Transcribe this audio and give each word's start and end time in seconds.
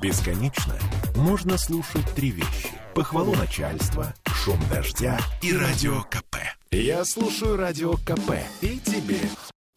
Бесконечно 0.00 0.74
можно 1.16 1.56
слушать 1.56 2.04
три 2.14 2.30
вещи. 2.30 2.68
Похвалу 2.94 3.34
начальства, 3.34 4.14
шум 4.26 4.58
дождя 4.70 5.18
и 5.42 5.54
радио 5.56 6.02
КП. 6.02 6.36
Я 6.70 7.04
слушаю 7.04 7.56
радио 7.56 7.94
КП 7.94 8.34
и 8.60 8.78
тебе 8.78 9.20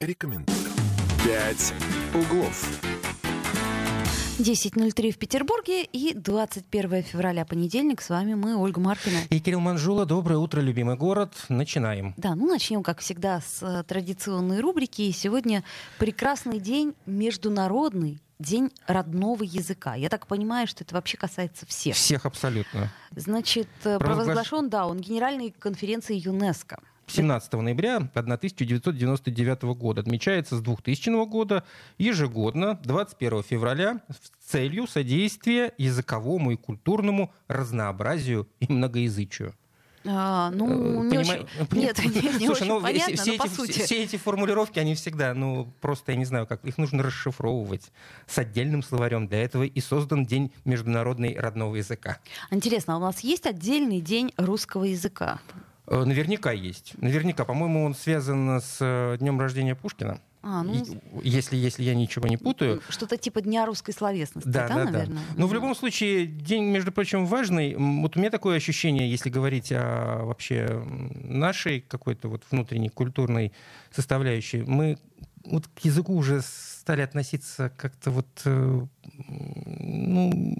рекомендую. 0.02 0.58
«Пять 1.24 1.74
углов». 2.14 2.82
10.03 4.40 5.12
в 5.12 5.18
Петербурге 5.18 5.84
и 5.84 6.14
21 6.14 7.04
февраля, 7.04 7.46
понедельник. 7.46 8.02
С 8.02 8.10
вами 8.10 8.36
мы, 8.36 8.56
Ольга 8.56 8.80
Маркина. 8.80 9.20
И 9.30 9.40
Кирилл 9.40 9.60
Манжула. 9.60 10.06
Доброе 10.06 10.38
утро, 10.38 10.62
любимый 10.62 10.96
город. 10.96 11.34
Начинаем. 11.50 12.14
Да, 12.16 12.36
ну 12.36 12.48
начнем, 12.48 12.84
как 12.84 13.00
всегда, 13.00 13.42
с 13.42 13.62
э, 13.62 13.84
традиционной 13.84 14.62
рубрики. 14.62 15.02
И 15.02 15.12
сегодня 15.12 15.64
прекрасный 15.98 16.60
день 16.60 16.94
международный 17.06 18.20
День 18.40 18.72
родного 18.88 19.44
языка. 19.44 19.96
Я 19.96 20.08
так 20.08 20.26
понимаю, 20.26 20.66
что 20.66 20.86
это 20.86 20.96
вообще 20.96 21.18
касается 21.18 21.66
всех. 21.66 21.96
Всех 21.98 22.26
абсолютно. 22.26 22.90
Значит, 23.14 23.68
э, 23.84 24.00
провозглашен, 24.00 24.70
да, 24.70 24.88
он 24.88 25.00
Генеральной 25.00 25.52
конференции 25.52 26.16
ЮНЕСКо. 26.16 26.80
17 27.08 27.54
ноября 27.54 27.98
1999 27.98 29.64
года. 29.76 30.02
Отмечается 30.02 30.56
с 30.56 30.62
2000 30.62 31.26
года 31.26 31.66
ежегодно 31.98 32.80
21 32.84 33.44
февраля 33.44 34.02
с 34.10 34.50
целью 34.50 34.88
содействия 34.88 35.74
языковому 35.78 36.52
и 36.52 36.56
культурному 36.56 37.34
разнообразию 37.50 38.48
и 38.62 38.72
многоязычию. 38.72 39.54
А, 40.06 40.50
ну, 40.52 41.04
не 41.04 41.18
Понима... 41.18 41.20
очень... 41.20 41.48
Нет, 41.72 42.00
не, 42.06 42.40
не 42.40 42.46
Слушай, 42.48 42.50
очень 42.50 42.66
ну, 42.68 42.82
понятно, 42.82 43.16
все, 43.16 43.32
но 43.34 43.38
по 43.38 43.48
эти, 43.48 43.54
сути. 43.54 43.82
все 43.84 44.04
эти 44.04 44.16
формулировки, 44.16 44.80
они 44.80 44.96
всегда, 44.96 45.34
ну, 45.34 45.74
просто, 45.82 46.14
я 46.14 46.18
не 46.18 46.26
знаю, 46.26 46.48
как 46.48 46.64
их 46.64 46.78
нужно 46.78 47.04
расшифровывать 47.04 47.92
с 48.26 48.38
отдельным 48.38 48.82
словарем. 48.82 49.28
Для 49.28 49.44
этого 49.44 49.64
и 49.64 49.82
создан 49.82 50.26
День 50.26 50.52
международный 50.66 51.38
родного 51.38 51.76
языка. 51.76 52.20
Интересно, 52.52 52.96
а 52.96 52.98
у 52.98 53.02
нас 53.02 53.20
есть 53.22 53.46
отдельный 53.46 54.00
день 54.00 54.34
русского 54.38 54.86
языка? 54.86 55.40
Э, 55.88 56.04
Наверняка 56.04 56.52
есть. 56.52 56.94
Наверняка. 57.02 57.44
По-моему, 57.46 57.84
он 57.84 57.96
связан 57.96 58.62
с 58.62 58.78
э, 58.80 59.18
днем 59.20 59.40
рождения 59.40 59.76
Пушкина. 59.76 60.22
А, 60.42 60.64
ну, 60.64 60.86
Если, 61.22 61.58
если 61.58 61.84
я 61.84 61.94
ничего 61.94 62.28
не 62.28 62.38
путаю. 62.38 62.82
что-то 62.90 63.18
типа 63.18 63.42
Дня 63.42 63.66
русской 63.66 63.92
словесности, 63.94 64.48
Да, 64.48 64.68
да, 64.70 64.76
да, 64.76 64.86
да. 64.86 64.92
наверное? 64.92 65.24
Но 65.36 65.46
в 65.48 65.50
Мгм. 65.50 65.56
любом 65.56 65.76
случае, 65.76 66.28
день, 66.28 66.64
между 66.66 66.92
прочим, 66.94 67.26
важный. 67.26 67.76
Вот 67.76 68.16
у 68.16 68.20
меня 68.20 68.30
такое 68.30 68.56
ощущение, 68.58 69.10
если 69.12 69.30
говорить 69.30 69.72
о 69.74 70.24
вообще 70.24 70.82
нашей 71.24 71.82
какой-то 71.82 72.30
вот 72.30 72.44
внутренней 72.52 72.90
культурной 72.90 73.52
составляющей, 73.92 74.64
мы 74.64 74.98
вот 75.44 75.68
к 75.68 75.80
языку 75.80 76.16
уже 76.16 76.42
стали 76.42 77.02
относиться 77.02 77.72
как-то 77.76 78.12
вот, 78.12 78.28
э, 78.46 78.82
ну, 79.28 80.56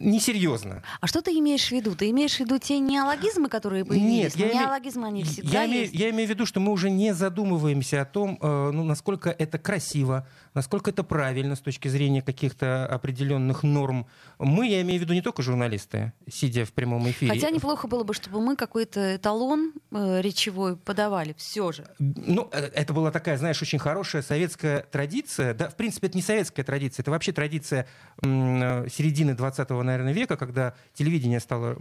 несерьезно. 0.00 0.82
А 1.00 1.06
что 1.06 1.22
ты 1.22 1.30
имеешь 1.38 1.68
в 1.68 1.72
виду? 1.72 1.94
Ты 1.94 2.10
имеешь 2.10 2.36
в 2.36 2.40
виду 2.40 2.58
те 2.58 2.78
неологизмы, 2.78 3.48
которые 3.48 3.84
появились? 3.84 4.34
Нет, 4.34 4.36
я 4.36 4.48
име- 4.48 4.54
неологизмы, 4.54 5.06
они 5.06 5.24
всегда 5.24 5.62
я, 5.62 5.66
имею, 5.68 5.82
есть. 5.82 5.94
я 5.94 6.10
имею 6.10 6.26
в 6.26 6.30
виду, 6.30 6.46
что 6.46 6.58
мы 6.60 6.72
уже 6.72 6.90
не 6.90 7.14
задумываемся 7.14 8.02
о 8.02 8.04
том, 8.04 8.38
э, 8.40 8.70
ну, 8.72 8.84
насколько 8.84 9.30
это 9.30 9.58
красиво, 9.58 10.26
насколько 10.54 10.90
это 10.90 11.02
правильно 11.02 11.56
с 11.56 11.60
точки 11.60 11.88
зрения 11.88 12.22
каких-то 12.22 12.86
определенных 12.86 13.62
норм. 13.62 14.06
Мы, 14.38 14.68
я 14.68 14.80
имею 14.82 14.98
в 14.98 15.02
виду 15.02 15.14
не 15.14 15.22
только 15.22 15.42
журналисты, 15.42 16.12
сидя 16.28 16.64
в 16.64 16.72
прямом 16.72 17.08
эфире. 17.10 17.32
Хотя 17.32 17.50
неплохо 17.50 17.86
было 17.86 18.04
бы, 18.04 18.14
чтобы 18.14 18.40
мы 18.40 18.56
какой-то 18.56 19.16
эталон 19.16 19.72
э, 19.90 20.20
речевой 20.20 20.76
подавали 20.76 21.34
все 21.36 21.72
же. 21.72 21.86
Ну, 21.98 22.48
э, 22.52 22.70
это 22.74 22.92
была 22.92 23.10
такая, 23.10 23.38
знаешь, 23.38 23.60
очень 23.62 23.78
хорошая 23.78 24.22
советская 24.22 24.82
традиция. 24.82 25.54
Да, 25.54 25.68
в 25.68 25.76
принципе, 25.76 26.08
это 26.08 26.16
не 26.16 26.22
советская 26.22 26.64
традиция, 26.64 27.02
это 27.02 27.10
вообще 27.10 27.32
традиция 27.32 27.86
э, 28.22 28.88
середины 28.88 29.34
20 29.34 29.70
наверное, 29.70 30.12
века, 30.12 30.36
когда 30.36 30.74
телевидение 30.94 31.40
стало 31.40 31.74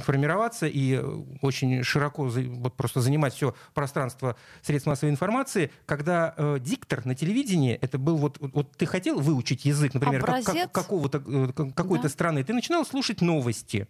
формироваться 0.00 0.66
и 0.66 1.02
очень 1.42 1.82
широко 1.82 2.24
вот 2.24 2.74
просто 2.74 3.00
занимать 3.00 3.34
все 3.34 3.54
пространство 3.74 4.36
средств 4.62 4.86
массовой 4.86 5.10
информации, 5.10 5.70
когда 5.86 6.34
э, 6.36 6.58
диктор 6.60 7.04
на 7.04 7.14
телевидении, 7.14 7.74
это 7.74 7.97
был 7.98 8.16
вот, 8.16 8.38
вот, 8.40 8.70
ты 8.76 8.86
хотел 8.86 9.20
выучить 9.20 9.64
язык, 9.64 9.94
например, 9.94 10.24
как- 10.24 10.44
как- 10.44 10.72
какого-то, 10.72 11.22
э, 11.26 11.52
как- 11.54 11.74
какой-то 11.74 12.04
Да. 12.04 12.08
страны, 12.08 12.44
ты 12.44 12.52
начинал 12.54 12.84
слушать 12.86 13.20
новости. 13.20 13.86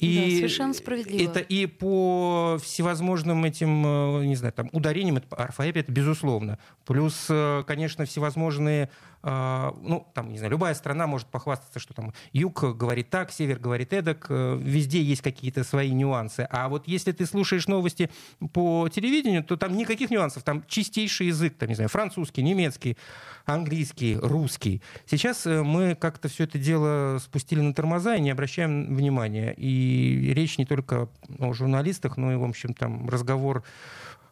Да, 0.00 0.06
совершенно 0.06 0.74
справедливо. 0.74 1.28
Это 1.28 1.40
и 1.40 1.66
по 1.66 2.56
всевозможным 2.62 3.44
этим, 3.44 3.84
э, 4.20 4.24
не 4.26 4.36
знаю, 4.36 4.52
там, 4.52 4.68
ударениям, 4.72 5.16
это 5.16 5.34
орфоэпия, 5.34 5.80
это 5.82 5.90
безусловно. 5.90 6.58
Плюс, 6.86 7.26
э, 7.28 7.64
конечно, 7.66 8.04
всевозможные, 8.04 8.90
ну, 9.22 10.06
там, 10.14 10.30
не 10.30 10.38
знаю, 10.38 10.52
любая 10.52 10.74
страна 10.74 11.06
может 11.06 11.26
похвастаться, 11.28 11.80
что 11.80 11.92
там 11.92 12.12
юг 12.32 12.62
говорит 12.76 13.10
так, 13.10 13.32
север 13.32 13.58
говорит 13.58 13.92
эдак, 13.92 14.26
э, 14.28 14.58
везде 14.60 15.02
есть 15.02 15.22
какие-то 15.22 15.64
свои 15.64 15.90
нюансы. 15.90 16.46
А 16.50 16.68
вот 16.68 16.86
если 16.86 17.12
ты 17.12 17.26
слушаешь 17.26 17.66
новости 17.66 18.10
по 18.52 18.88
телевидению, 18.88 19.42
то 19.42 19.56
там 19.56 19.76
никаких 19.76 20.10
нюансов, 20.10 20.44
там 20.44 20.64
чистейший 20.68 21.28
язык, 21.28 21.56
там, 21.58 21.68
не 21.68 21.74
знаю, 21.74 21.88
французский, 21.88 22.42
немецкий, 22.42 22.96
английский, 23.44 24.16
русский. 24.16 24.82
Сейчас 25.06 25.46
э, 25.46 25.62
мы 25.62 25.94
как-то 25.94 26.28
все 26.28 26.44
это 26.44 26.58
дело 26.58 27.18
спустили 27.18 27.60
на 27.60 27.74
тормоза 27.74 28.14
и 28.14 28.20
не 28.20 28.30
обращаем 28.30 28.94
внимания. 28.94 29.52
И 29.56 30.32
речь 30.34 30.58
не 30.58 30.64
только 30.64 31.08
о 31.38 31.52
журналистах, 31.52 32.16
но 32.16 32.32
и, 32.32 32.36
в 32.36 32.44
общем, 32.44 32.74
там 32.74 33.08
разговор 33.08 33.64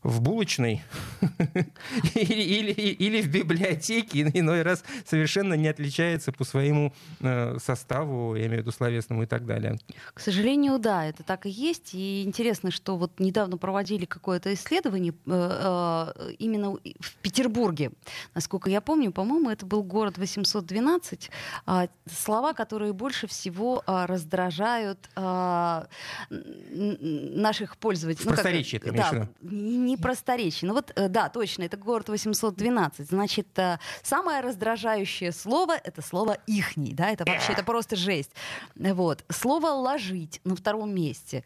в 0.07 0.21
булочной 0.21 0.83
или, 2.15 2.43
или, 2.43 2.73
или 2.73 3.23
в 3.23 3.29
библиотеке 3.29 4.31
иной 4.33 4.63
раз 4.63 4.85
совершенно 5.05 5.55
не 5.55 5.69
отличается 5.69 6.33
по 6.33 6.45
своему 6.45 6.93
э, 7.21 7.59
составу, 7.59 8.37
я 8.37 8.47
имею 8.47 8.59
в 8.59 8.61
виду 8.63 8.73
словесному 8.73 9.25
и 9.25 9.27
так 9.27 9.45
далее. 9.47 9.79
К 10.15 10.21
сожалению, 10.21 10.79
да, 10.79 11.05
это 11.05 11.23
так 11.23 11.47
и 11.47 11.51
есть. 11.51 11.95
И 11.95 12.23
интересно, 12.23 12.71
что 12.71 12.97
вот 12.97 13.19
недавно 13.19 13.57
проводили 13.59 14.05
какое-то 14.05 14.55
исследование 14.55 15.13
э, 15.13 15.15
э, 15.27 16.33
именно 16.39 16.73
в 16.73 17.15
Петербурге. 17.23 17.91
Насколько 18.35 18.71
я 18.71 18.81
помню, 18.81 19.11
по-моему, 19.13 19.51
это 19.51 19.67
был 19.67 19.83
город 19.83 20.19
812. 20.19 21.31
А, 21.67 21.89
слова, 22.09 22.53
которые 22.53 22.93
больше 22.93 23.27
всего 23.27 23.83
а, 23.87 24.07
раздражают 24.07 24.99
а, 25.17 25.89
наших 26.31 27.77
пользователей. 27.77 28.25
В 28.25 28.35
просторечии 28.35 28.77
имеешь 28.85 29.07
в 29.07 29.13
да, 29.13 29.29
не, 29.43 29.96
не 29.97 30.03
просторечие. 30.03 30.69
Ну 30.69 30.75
вот, 30.75 30.93
э, 30.97 31.09
да, 31.09 31.29
точно, 31.29 31.65
это 31.65 31.77
город 31.77 32.09
812. 32.09 33.09
Значит, 33.09 33.59
э, 33.59 33.79
самое 34.03 34.41
раздражающее 34.41 35.33
слово— 35.33 35.77
это 35.85 36.03
слово 36.03 36.39
«ихний», 36.47 36.93
да, 36.93 37.11
это 37.11 37.25
вообще, 37.25 37.53
это 37.53 37.63
просто 37.63 37.97
жесть. 37.97 38.31
Вот. 38.75 39.25
Слово 39.29 39.69
«ложить» 39.69 40.41
на 40.45 40.57
втором 40.57 40.95
месте. 40.95 41.45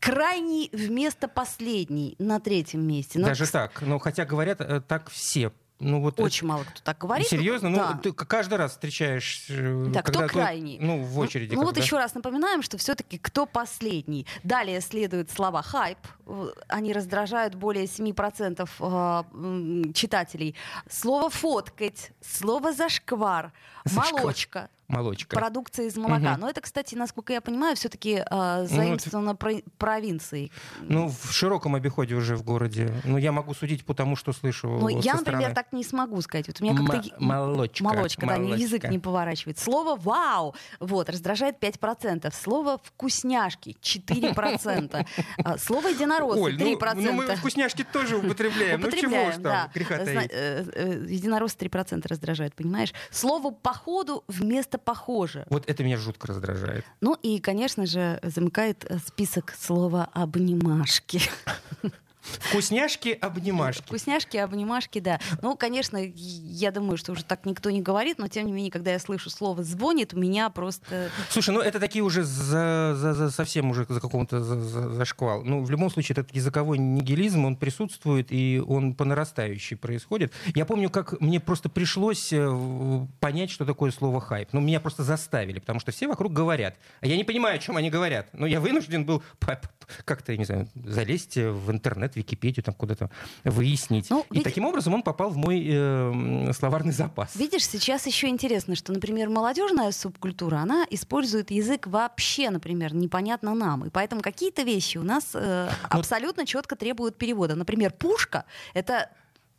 Крайний 0.00 0.70
вместо 0.72 1.28
последний 1.28 2.14
на 2.18 2.40
третьем 2.40 2.86
месте. 2.86 3.18
Ну, 3.18 3.26
Даже 3.26 3.46
так. 3.50 3.82
Но 3.82 3.98
хотя 3.98 4.24
говорят 4.24 4.60
э, 4.60 4.80
так 4.80 5.10
все. 5.10 5.52
Ну, 5.78 6.00
вот 6.00 6.18
Очень 6.20 6.46
мало 6.46 6.64
кто 6.64 6.80
так 6.82 6.98
говорит. 6.98 7.28
Серьезно? 7.28 7.72
Да. 7.74 7.92
Ну, 7.94 8.00
ты 8.00 8.12
каждый 8.12 8.54
раз 8.54 8.72
встречаешь... 8.72 9.46
э, 9.50 9.86
Да, 9.88 10.02
кто 10.02 10.20
ты, 10.20 10.28
крайний? 10.28 10.78
Ну, 10.80 11.02
в 11.02 11.18
очереди. 11.18 11.54
Ну, 11.54 11.60
вот 11.60 11.74
когда. 11.74 11.82
еще 11.82 11.96
раз 11.98 12.14
напоминаем, 12.14 12.62
что 12.62 12.78
все-таки 12.78 13.18
кто 13.18 13.44
последний. 13.44 14.26
Далее 14.42 14.80
следуют 14.80 15.30
слова 15.30 15.60
хайп. 15.60 15.98
Э, 16.26 16.48
Они 16.68 16.94
раздражают 16.94 17.54
более 17.56 17.84
7% 17.84 18.68
э, 18.78 19.92
читателей. 19.92 20.54
Слово 20.88 21.28
фоткать, 21.28 22.12
слово 22.22 22.72
Зашквар. 22.72 23.52
Молочка. 23.94 24.68
Молочка. 24.88 25.34
Продукция 25.36 25.86
из 25.86 25.96
молока. 25.96 26.32
Мгм. 26.32 26.40
Но 26.42 26.48
это, 26.48 26.60
кстати, 26.60 26.94
насколько 26.94 27.32
я 27.32 27.40
понимаю, 27.40 27.74
все-таки 27.74 28.22
заимствовано 28.30 29.34
про- 29.34 29.62
провинцией. 29.78 30.52
Ну, 30.80 31.08
в 31.08 31.32
широком 31.32 31.74
обиходе 31.74 32.14
уже 32.14 32.36
в 32.36 32.44
городе. 32.44 32.94
Ну, 33.04 33.18
я 33.18 33.32
могу 33.32 33.52
судить 33.52 33.84
по 33.84 33.94
тому, 33.94 34.14
что 34.14 34.32
слышу 34.32 34.68
Ну, 34.68 34.88
я, 34.88 35.12
со 35.12 35.18
например, 35.18 35.40
стороны. 35.40 35.54
так 35.56 35.72
не 35.72 35.82
смогу 35.82 36.20
сказать. 36.20 36.46
Вот 36.46 36.60
у 36.60 36.64
меня 36.64 36.76
как-то... 36.76 37.02
Молочка. 37.18 37.82
Молочка, 37.84 38.26
да, 38.26 38.36
молочка. 38.36 38.56
язык 38.62 38.84
не 38.84 39.00
поворачивает. 39.00 39.58
Слово 39.58 39.96
«вау» 39.96 40.54
вот, 40.78 41.10
раздражает 41.10 41.58
5%. 41.60 42.32
Слово 42.32 42.78
«вкусняшки» 42.84 43.76
4%. 43.82 45.04
А, 45.42 45.58
Слово 45.58 45.88
«единороссы» 45.88 46.40
Оль, 46.40 46.56
ну, 46.58 46.76
3%. 46.78 46.94
ну 46.94 47.12
мы 47.12 47.36
вкусняшки 47.36 47.82
тоже 47.82 48.18
употребляем. 48.18 48.80
Ну, 48.80 48.90
чего 48.92 49.08
Употребляем, 49.08 49.32
ж 49.32 49.42
там, 49.42 49.70
греха 49.74 49.94
э, 49.96 50.28
э, 50.30 51.04
Единороссы 51.08 51.56
3% 51.58 52.06
раздражает, 52.08 52.54
понимаешь? 52.54 52.92
Слово 53.10 53.50
«походу» 53.76 54.24
вместо 54.26 54.78
«похоже». 54.78 55.46
Вот 55.50 55.68
это 55.68 55.84
меня 55.84 55.96
жутко 55.98 56.28
раздражает. 56.28 56.84
Ну 57.00 57.14
и, 57.14 57.38
конечно 57.40 57.86
же, 57.86 58.18
замыкает 58.22 58.84
э, 58.84 58.98
список 58.98 59.54
слова 59.58 60.08
«обнимашки». 60.12 61.20
Вкусняшки-обнимашки. 62.50 63.82
Вкусняшки-обнимашки, 63.86 65.00
да. 65.00 65.20
Ну, 65.42 65.56
конечно, 65.56 65.98
я 65.98 66.70
думаю, 66.70 66.96
что 66.96 67.12
уже 67.12 67.24
так 67.24 67.46
никто 67.46 67.70
не 67.70 67.82
говорит, 67.82 68.18
но 68.18 68.28
тем 68.28 68.46
не 68.46 68.52
менее, 68.52 68.72
когда 68.72 68.92
я 68.92 68.98
слышу 68.98 69.30
слово 69.30 69.62
«звонит», 69.62 70.14
у 70.14 70.18
меня 70.18 70.50
просто... 70.50 71.10
Слушай, 71.30 71.50
ну 71.54 71.60
это 71.60 71.80
такие 71.80 72.02
уже 72.02 72.22
за, 72.24 72.94
за, 72.96 73.14
за 73.14 73.30
совсем 73.30 73.70
уже 73.70 73.86
за 73.88 74.00
какого-то 74.00 74.42
за, 74.42 74.60
за, 74.60 74.92
за 74.92 75.04
шквал. 75.04 75.42
Ну, 75.44 75.62
в 75.62 75.70
любом 75.70 75.90
случае, 75.90 76.14
этот 76.14 76.34
языковой 76.34 76.78
нигилизм, 76.78 77.44
он 77.44 77.56
присутствует, 77.56 78.28
и 78.30 78.62
он 78.66 78.94
по 78.94 79.04
нарастающей 79.04 79.76
происходит. 79.76 80.32
Я 80.54 80.64
помню, 80.64 80.90
как 80.90 81.20
мне 81.20 81.40
просто 81.40 81.68
пришлось 81.68 82.32
э, 82.32 83.06
понять, 83.20 83.50
что 83.50 83.64
такое 83.64 83.90
слово 83.90 84.20
«хайп». 84.20 84.52
Ну, 84.52 84.60
меня 84.60 84.80
просто 84.80 85.02
заставили, 85.02 85.58
потому 85.58 85.80
что 85.80 85.92
все 85.92 86.08
вокруг 86.08 86.32
говорят. 86.32 86.76
А 87.00 87.06
я 87.06 87.16
не 87.16 87.24
понимаю, 87.24 87.56
о 87.56 87.58
чем 87.58 87.76
они 87.76 87.90
говорят. 87.90 88.28
Но 88.32 88.46
я 88.46 88.60
вынужден 88.60 89.04
был 89.04 89.22
как-то, 90.04 90.36
не 90.36 90.44
знаю, 90.44 90.68
залезть 90.74 91.36
в 91.36 91.70
интернет, 91.70 92.15
в 92.16 92.18
Википедию, 92.18 92.64
там 92.64 92.74
куда-то 92.74 93.10
выяснить. 93.44 94.10
Ну, 94.10 94.24
и 94.30 94.36
ведь... 94.36 94.44
таким 94.44 94.64
образом 94.64 94.94
он 94.94 95.02
попал 95.02 95.30
в 95.30 95.36
мой 95.36 95.64
э, 95.68 96.52
словарный 96.52 96.92
запас. 96.92 97.36
Видишь, 97.36 97.66
сейчас 97.66 98.06
еще 98.06 98.28
интересно, 98.28 98.74
что, 98.74 98.92
например, 98.92 99.28
молодежная 99.28 99.92
субкультура, 99.92 100.56
она 100.56 100.86
использует 100.90 101.50
язык 101.50 101.86
вообще, 101.86 102.50
например, 102.50 102.94
непонятно 102.94 103.54
нам. 103.54 103.84
И 103.84 103.90
поэтому 103.90 104.22
какие-то 104.22 104.62
вещи 104.62 104.98
у 104.98 105.02
нас 105.02 105.30
э, 105.34 105.68
ну, 105.92 105.98
абсолютно 105.98 106.46
четко 106.46 106.74
требуют 106.76 107.16
перевода. 107.16 107.54
Например, 107.54 107.92
пушка— 107.92 108.44
это 108.74 109.10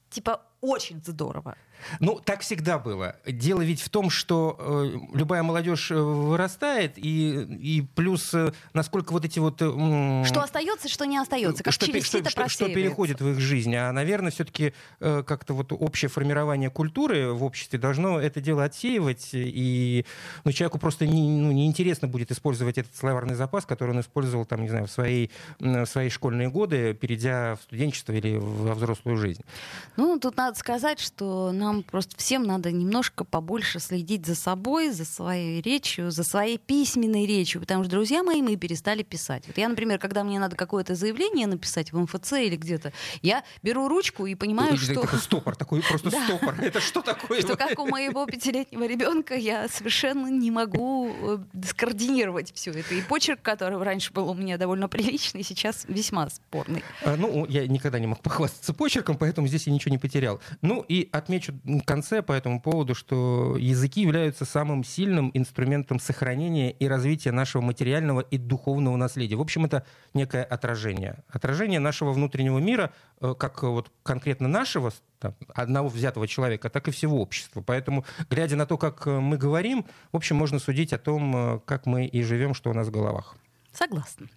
типа 0.09 0.41
очень 0.61 1.01
здорово. 1.05 1.55
Ну, 1.99 2.19
так 2.23 2.41
всегда 2.41 2.79
было. 2.79 3.15
Дело 3.25 3.61
ведь 3.61 3.81
в 3.81 3.89
том, 3.89 4.09
что 4.09 4.55
э, 4.59 5.17
любая 5.17 5.43
молодежь 5.43 5.91
э, 5.91 5.95
вырастает, 5.95 6.97
и, 6.97 7.41
и 7.41 7.81
плюс 7.81 8.33
э, 8.33 8.51
насколько 8.73 9.11
вот 9.11 9.25
эти 9.25 9.39
вот... 9.39 9.61
Э, 9.61 10.23
что 10.25 10.41
остается, 10.41 10.89
что 10.89 11.05
не 11.05 11.17
остается, 11.17 11.63
как 11.63 11.73
что, 11.73 11.85
через 11.85 12.05
что, 12.05 12.27
что, 12.29 12.49
что 12.49 12.65
переходит 12.67 13.21
в 13.21 13.29
их 13.29 13.39
жизнь. 13.39 13.75
А, 13.75 13.91
наверное, 13.91 14.31
все-таки 14.31 14.73
э, 14.99 15.23
как-то 15.23 15.53
вот 15.53 15.71
общее 15.71 16.09
формирование 16.09 16.69
культуры 16.69 17.31
в 17.31 17.43
обществе 17.43 17.79
должно 17.79 18.19
это 18.19 18.41
дело 18.41 18.63
отсеивать, 18.63 19.29
и 19.33 20.05
ну, 20.43 20.51
человеку 20.51 20.79
просто 20.79 21.05
не, 21.05 21.29
ну, 21.29 21.51
неинтересно 21.51 22.07
будет 22.07 22.31
использовать 22.31 22.77
этот 22.77 22.95
словарный 22.95 23.35
запас, 23.35 23.65
который 23.65 23.91
он 23.91 24.01
использовал 24.01 24.45
там, 24.45 24.61
не 24.61 24.69
знаю, 24.69 24.87
в 24.87 24.91
свои, 24.91 25.29
в 25.59 25.85
свои 25.85 26.09
школьные 26.09 26.49
годы, 26.49 26.93
перейдя 26.93 27.55
в 27.55 27.63
студенчество 27.63 28.13
или 28.13 28.37
во 28.37 28.73
взрослую 28.73 29.17
жизнь. 29.17 29.43
Ну, 29.95 30.19
тут 30.19 30.37
надо 30.37 30.57
сказать, 30.57 30.99
что 30.99 31.51
нам 31.67 31.83
просто 31.83 32.15
всем 32.17 32.43
надо 32.43 32.71
немножко 32.71 33.23
побольше 33.23 33.79
следить 33.79 34.25
за 34.25 34.35
собой, 34.35 34.89
за 34.91 35.05
своей 35.05 35.61
речью, 35.61 36.11
за 36.11 36.23
своей 36.23 36.57
письменной 36.57 37.25
речью, 37.25 37.61
потому 37.61 37.83
что, 37.83 37.91
друзья 37.91 38.23
мои, 38.23 38.41
мы 38.41 38.55
перестали 38.55 39.03
писать. 39.03 39.43
Вот 39.47 39.57
я, 39.57 39.67
например, 39.67 39.99
когда 39.99 40.23
мне 40.23 40.39
надо 40.39 40.55
какое-то 40.55 40.95
заявление 40.95 41.47
написать 41.47 41.91
в 41.91 41.99
МФЦ 41.99 42.33
или 42.33 42.55
где-то, 42.55 42.93
я 43.21 43.43
беру 43.63 43.87
ручку 43.87 44.25
и 44.25 44.35
понимаю, 44.35 44.75
и, 44.75 44.77
что... 44.77 45.01
Такой 45.01 45.19
стопор, 45.19 45.55
такой 45.55 45.81
просто 45.81 46.09
стопор. 46.25 46.55
Это 46.61 46.79
что 46.79 47.01
такое? 47.01 47.41
Что 47.41 47.57
как 47.57 47.77
у 47.79 47.87
моего 47.87 48.25
пятилетнего 48.25 48.85
ребенка 48.85 49.35
я 49.35 49.67
совершенно 49.67 50.27
не 50.27 50.51
могу 50.51 51.09
э, 51.09 51.37
скоординировать 51.67 52.53
все 52.53 52.71
это. 52.71 52.93
И 52.93 53.01
почерк, 53.01 53.41
который 53.41 53.77
раньше 53.77 54.13
был 54.13 54.29
у 54.29 54.33
меня 54.33 54.57
довольно 54.57 54.87
приличный, 54.87 55.43
сейчас 55.43 55.85
весьма 55.87 56.29
спорный. 56.29 56.83
А, 57.03 57.15
ну, 57.15 57.45
я 57.47 57.67
никогда 57.67 57.99
не 57.99 58.07
мог 58.07 58.21
похвастаться 58.21 58.73
почерком, 58.73 59.17
поэтому 59.17 59.47
здесь 59.47 59.67
я 59.67 59.73
ничего 59.73 59.91
не 59.91 59.97
потерял. 59.97 60.39
Ну 60.61 60.85
и 60.87 61.09
отмечу 61.11 61.56
конце 61.85 62.21
по 62.21 62.31
этому 62.31 62.61
поводу, 62.61 62.95
что 62.95 63.57
языки 63.57 64.01
являются 64.01 64.45
самым 64.45 64.83
сильным 64.83 65.31
инструментом 65.33 65.99
сохранения 65.99 66.71
и 66.71 66.87
развития 66.87 67.31
нашего 67.31 67.61
материального 67.61 68.21
и 68.21 68.37
духовного 68.37 68.95
наследия. 68.95 69.35
В 69.35 69.41
общем, 69.41 69.65
это 69.65 69.85
некое 70.13 70.43
отражение. 70.43 71.23
Отражение 71.29 71.79
нашего 71.79 72.11
внутреннего 72.11 72.59
мира, 72.59 72.91
э, 73.21 73.33
как 73.37 73.63
вот 73.63 73.91
конкретно 74.03 74.47
нашего, 74.47 74.91
там, 75.19 75.35
одного 75.53 75.89
взятого 75.89 76.27
человека, 76.27 76.69
так 76.69 76.87
и 76.87 76.91
всего 76.91 77.21
общества. 77.21 77.61
Поэтому, 77.61 78.05
глядя 78.29 78.55
на 78.55 78.65
то, 78.65 78.77
как 78.77 79.07
э, 79.07 79.19
мы 79.19 79.37
говорим, 79.37 79.85
в 80.11 80.17
общем, 80.17 80.35
можно 80.35 80.59
судить 80.59 80.93
о 80.93 80.97
том, 80.97 81.35
э, 81.35 81.59
как 81.65 81.85
мы 81.85 82.05
и 82.05 82.21
живем, 82.23 82.53
что 82.53 82.69
у 82.69 82.73
нас 82.73 82.87
в 82.87 82.91
головах. 82.91 83.35
Согласна. 83.71 84.27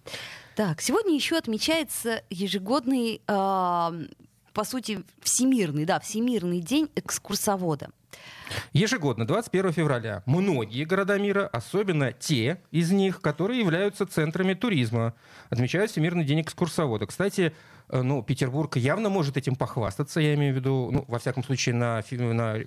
Так, 0.55 0.81
сегодня 0.81 1.15
еще 1.15 1.37
отмечается 1.37 2.23
ежегодный 2.29 3.21
э, 3.25 4.07
по 4.53 4.63
сути, 4.63 5.03
всемирный, 5.21 5.85
да, 5.85 5.99
всемирный 5.99 6.59
день 6.59 6.89
экскурсовода. 6.95 7.89
Ежегодно, 8.73 9.25
21 9.25 9.71
февраля, 9.71 10.23
многие 10.25 10.83
города 10.83 11.17
мира, 11.17 11.47
особенно 11.47 12.11
те 12.11 12.61
из 12.71 12.91
них, 12.91 13.21
которые 13.21 13.59
являются 13.59 14.05
центрами 14.05 14.53
туризма, 14.53 15.13
отмечают 15.49 15.91
Всемирный 15.91 16.25
день 16.25 16.41
экскурсовода. 16.41 17.05
Кстати, 17.05 17.53
э, 17.89 18.01
ну, 18.01 18.21
Петербург 18.23 18.75
явно 18.75 19.09
может 19.09 19.37
этим 19.37 19.55
похвастаться, 19.55 20.19
я 20.19 20.33
имею 20.35 20.53
в 20.53 20.57
виду, 20.57 20.89
ну, 20.91 21.05
во 21.07 21.19
всяком 21.19 21.43
случае, 21.43 21.75
на, 21.75 22.03
на 22.11 22.57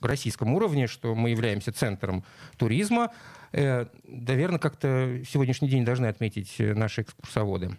российском 0.00 0.54
уровне, 0.54 0.86
что 0.86 1.14
мы 1.14 1.30
являемся 1.30 1.72
центром 1.72 2.24
туризма. 2.56 3.12
Э, 3.52 3.86
наверное, 4.06 4.58
как-то 4.58 5.20
сегодняшний 5.28 5.68
день 5.68 5.84
должны 5.84 6.06
отметить 6.06 6.54
наши 6.58 7.02
экскурсоводы. 7.02 7.76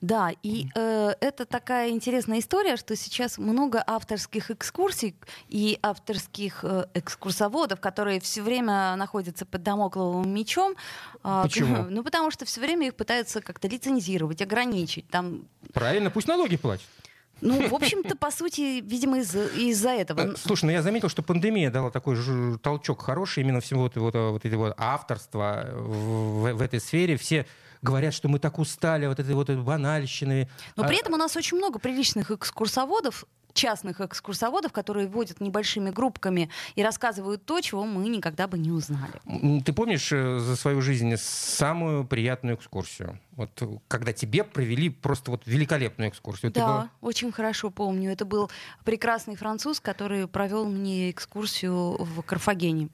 Да, 0.00 0.30
и 0.42 0.66
э, 0.74 1.14
это 1.20 1.44
такая 1.44 1.90
интересная 1.90 2.38
история, 2.40 2.76
что 2.76 2.96
сейчас 2.96 3.38
много 3.38 3.82
авторских 3.86 4.50
экскурсий 4.50 5.14
и 5.48 5.78
авторских 5.82 6.60
э, 6.64 6.86
экскурсоводов, 6.94 7.80
которые 7.80 8.20
все 8.20 8.42
время 8.42 8.96
находятся 8.96 9.46
под 9.46 9.62
домокловым 9.62 10.32
мечом. 10.32 10.74
Э, 11.24 11.42
Почему? 11.44 11.86
Ну, 11.92 12.02
потому 12.02 12.30
что 12.30 12.44
все 12.44 12.60
время 12.60 12.86
их 12.88 12.94
пытаются 12.94 13.40
как-то 13.40 13.68
лицензировать, 13.68 14.40
ограничить. 14.40 15.08
Там... 15.08 15.44
Правильно, 15.72 16.10
пусть 16.10 16.26
налоги 16.28 16.56
платят. 16.56 16.86
Ну, 17.42 17.68
в 17.68 17.74
общем-то, 17.74 18.16
по 18.16 18.30
сути, 18.30 18.80
видимо, 18.80 19.18
из- 19.18 19.34
из-за 19.34 19.90
этого. 19.90 20.20
Э, 20.20 20.34
слушай, 20.36 20.64
ну 20.64 20.70
я 20.70 20.82
заметил, 20.82 21.08
что 21.08 21.22
пандемия 21.22 21.70
дала 21.70 21.90
такой 21.90 22.14
же 22.16 22.58
толчок 22.58 23.02
хороший 23.02 23.42
именно 23.42 23.60
всего 23.60 23.82
вот, 23.82 23.96
вот, 23.96 24.14
вот 24.14 24.44
этого 24.44 24.74
авторства 24.78 25.68
в, 25.74 26.52
в 26.54 26.62
этой 26.62 26.80
сфере. 26.80 27.16
Все 27.16 27.46
говорят, 27.82 28.14
что 28.14 28.28
мы 28.28 28.38
так 28.38 28.58
устали 28.58 29.06
вот 29.06 29.18
этой 29.18 29.34
вот 29.34 29.50
банальщины. 29.50 30.48
Но 30.76 30.84
при 30.84 30.96
а 30.96 31.00
этом 31.00 31.14
у 31.14 31.16
нас 31.16 31.36
очень 31.36 31.58
много 31.58 31.78
приличных 31.78 32.30
экскурсоводов, 32.30 33.26
частных 33.52 34.00
экскурсоводов, 34.00 34.72
которые 34.72 35.06
водят 35.08 35.40
небольшими 35.40 35.90
группками 35.90 36.48
и 36.74 36.82
рассказывают 36.82 37.44
то, 37.44 37.60
чего 37.60 37.84
мы 37.84 38.08
никогда 38.08 38.46
бы 38.46 38.58
не 38.58 38.70
узнали. 38.70 39.12
Ты 39.62 39.72
помнишь 39.72 40.10
э, 40.12 40.38
за 40.38 40.56
свою 40.56 40.80
жизнь 40.80 41.14
самую 41.16 42.04
приятную 42.04 42.56
экскурсию? 42.56 43.18
Вот 43.32 43.62
когда 43.88 44.12
тебе 44.12 44.44
провели 44.44 44.88
просто 44.88 45.30
вот 45.30 45.42
великолепную 45.46 46.10
экскурсию. 46.10 46.52
Да, 46.52 46.66
была... 46.66 46.90
очень 47.00 47.32
хорошо 47.32 47.70
помню. 47.70 48.12
Это 48.12 48.24
был 48.24 48.50
прекрасный 48.84 49.36
француз, 49.36 49.80
который 49.80 50.26
провел 50.26 50.66
мне 50.66 51.10
экскурсию 51.10 52.02
в 52.02 52.22
Карфагене. 52.22 52.88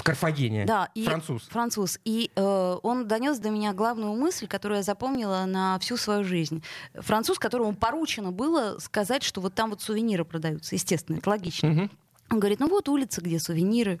В 0.00 0.02
Карфагене. 0.02 0.64
Да, 0.64 0.88
и 0.94 1.04
француз. 1.04 1.42
Француз. 1.50 2.00
И 2.06 2.30
э, 2.34 2.76
он 2.82 3.06
донес 3.06 3.38
до 3.38 3.50
меня 3.50 3.74
главную 3.74 4.14
мысль, 4.14 4.46
которую 4.46 4.78
я 4.78 4.82
запомнила 4.82 5.44
на 5.44 5.78
всю 5.78 5.98
свою 5.98 6.24
жизнь. 6.24 6.62
Француз, 6.94 7.38
которому 7.38 7.74
поручено 7.74 8.32
было 8.32 8.78
сказать, 8.78 9.22
что 9.22 9.42
вот 9.42 9.52
там 9.52 9.68
вот 9.68 9.82
сувениры 9.82 10.24
продаются. 10.24 10.74
Естественно, 10.74 11.18
это 11.18 11.28
логично. 11.28 11.70
Угу. 11.70 11.90
Он 12.30 12.40
говорит, 12.40 12.60
ну 12.60 12.68
вот 12.68 12.88
улица, 12.88 13.20
где 13.20 13.38
сувениры. 13.38 14.00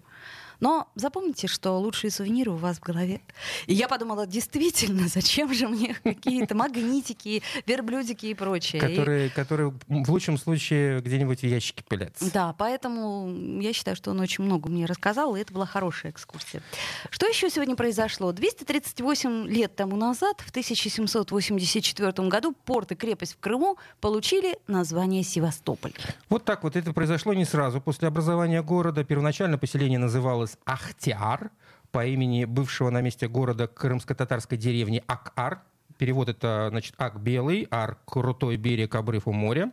Но 0.60 0.88
запомните, 0.94 1.46
что 1.46 1.78
лучшие 1.78 2.10
сувениры 2.10 2.52
у 2.52 2.56
вас 2.56 2.78
в 2.78 2.80
голове. 2.80 3.20
И 3.66 3.74
я 3.74 3.88
подумала, 3.88 4.26
действительно, 4.26 5.08
зачем 5.08 5.52
же 5.52 5.68
мне 5.68 5.96
какие-то 6.02 6.54
магнитики, 6.54 7.42
верблюдики 7.66 8.26
и 8.26 8.34
прочее. 8.34 8.80
Которые, 8.80 9.26
и... 9.26 9.30
которые 9.30 9.72
в 9.88 10.10
лучшем 10.10 10.38
случае 10.38 11.00
где-нибудь 11.00 11.40
в 11.40 11.46
ящике 11.46 11.82
пылятся. 11.84 12.30
Да, 12.32 12.54
поэтому 12.56 13.60
я 13.60 13.72
считаю, 13.72 13.96
что 13.96 14.10
он 14.10 14.20
очень 14.20 14.44
много 14.44 14.68
мне 14.68 14.86
рассказал, 14.86 15.34
и 15.36 15.40
это 15.40 15.52
была 15.52 15.66
хорошая 15.66 16.12
экскурсия. 16.12 16.62
Что 17.10 17.26
еще 17.26 17.50
сегодня 17.50 17.76
произошло? 17.76 18.32
238 18.32 19.46
лет 19.48 19.74
тому 19.74 19.96
назад, 19.96 20.40
в 20.40 20.50
1784 20.50 22.28
году, 22.28 22.54
порт 22.64 22.92
и 22.92 22.94
крепость 22.94 23.34
в 23.34 23.38
Крыму 23.38 23.78
получили 24.00 24.58
название 24.66 25.22
Севастополь. 25.22 25.92
Вот 26.28 26.44
так 26.44 26.62
вот 26.64 26.76
это 26.76 26.92
произошло 26.92 27.34
не 27.34 27.44
сразу. 27.44 27.80
После 27.80 28.08
образования 28.08 28.62
города 28.62 29.04
первоначально 29.04 29.58
поселение 29.58 29.98
называлось 29.98 30.49
называлась 30.50 30.56
Ахтиар 30.64 31.50
по 31.92 32.06
имени 32.06 32.44
бывшего 32.44 32.90
на 32.90 33.00
месте 33.00 33.28
города 33.28 33.66
крымско-татарской 33.66 34.58
деревни 34.58 35.02
Акар. 35.06 35.62
Перевод 35.98 36.30
это, 36.30 36.68
значит, 36.70 36.94
Ак 36.96 37.20
Белый, 37.20 37.68
Ар 37.70 37.98
Крутой 38.06 38.56
берег, 38.56 38.94
обрыв 38.94 39.26
у 39.26 39.32
моря. 39.32 39.70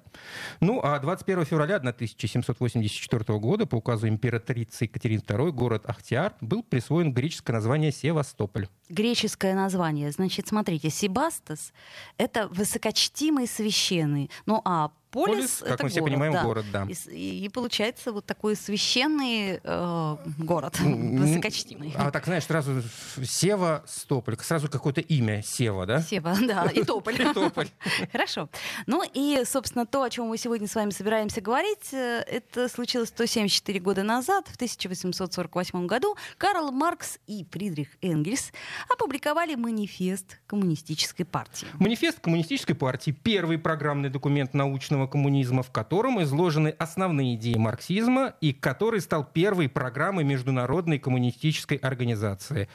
Ну, 0.60 0.82
а 0.84 1.00
21 1.00 1.46
февраля 1.46 1.78
1784 1.78 3.40
года 3.40 3.66
по 3.66 3.76
указу 3.76 4.10
императрицы 4.10 4.86
Екатерины 4.86 5.22
II 5.22 5.52
город 5.52 5.84
Ахтиар 5.86 6.34
был 6.42 6.64
присвоен 6.64 7.14
греческое 7.14 7.56
название 7.56 7.94
Севастополь. 7.94 8.68
Греческое 8.90 9.56
название. 9.56 10.12
Значит, 10.12 10.48
смотрите, 10.48 10.90
Себастас— 10.90 11.72
это 12.18 12.50
высокочтимый 12.50 13.48
священный. 13.48 14.30
Ну, 14.46 14.62
а 14.66 14.92
полис, 15.12 15.36
Полис, 15.36 15.58
как 15.60 15.72
это 15.72 15.84
мы 15.84 15.90
все 15.90 16.00
город, 16.00 16.12
понимаем, 16.12 16.34
да. 16.34 16.44
город, 16.44 16.66
да. 16.72 16.88
И, 17.10 17.46
и- 17.46 17.50
получается 17.50 18.12
вот 18.12 18.26
такой 18.26 18.56
священный 18.56 19.60
э, 19.64 20.18
город, 20.38 20.80
высокочтимый. 20.80 21.94
А 21.96 22.12
так, 22.12 22.26
знаешь, 22.26 22.44
сразу 22.46 22.82
Сева 23.24 23.84
Стополь, 23.88 24.38
сразу 24.40 24.70
какое-то 24.70 25.02
имя 25.02 25.42
Сева, 25.44 25.86
да? 25.86 26.02
Сева, 26.02 26.36
да, 26.48 26.66
и 26.74 26.84
тополь. 26.84 27.16
И 27.22 27.34
Тополь. 27.34 27.68
Хорошо. 28.12 28.50
Ну 28.86 29.04
и, 29.14 29.44
собственно, 29.46 29.86
то, 29.86 30.04
о 30.04 30.10
чем 30.10 30.28
мы 30.28 30.38
сегодня 30.38 30.68
с 30.68 30.76
вами 30.76 30.92
собираемся 30.92 31.42
говорить, 31.42 31.94
э, 31.94 32.24
это 32.28 32.70
случилось 32.70 33.10
174 33.10 33.80
года 33.80 34.04
назад, 34.04 34.48
в 34.48 34.56
1848 34.56 35.88
году. 35.88 36.16
Карл 36.38 36.72
Маркс 36.72 37.20
и 37.28 37.46
Фридрих 37.52 37.90
Энгельс 38.02 38.52
опубликовали 38.90 39.56
манифест 39.56 40.40
коммунистической 40.48 41.26
партии. 41.26 41.68
Манифест 41.80 42.20
Коммунистической 42.20 42.76
партии– 42.76 43.12
первый 43.24 43.58
программный 43.58 44.10
документ 44.10 44.54
научного 44.54 44.97
коммунизма, 45.06 45.62
в 45.62 45.70
котором 45.70 46.24
изложены 46.24 46.70
основные 46.80 47.36
идеи 47.36 47.54
марксизма 47.56 48.34
и 48.42 48.54
который 48.54 49.02
стал 49.02 49.24
первой 49.24 49.70
программой 49.70 50.24
Международной 50.24 50.98
коммунистической 50.98 51.78
организации. 51.78 52.68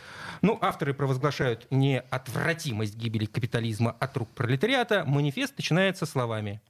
Ну, 0.42 0.58
авторы 0.60 0.94
провозглашают 0.94 1.66
неотвратимость 1.70 2.96
гибели 2.96 3.24
капитализма 3.24 3.96
от 3.98 4.16
рук 4.16 4.28
пролетариата. 4.34 5.04
Манифест 5.06 5.56
начинается 5.56 6.06
словами 6.06 6.60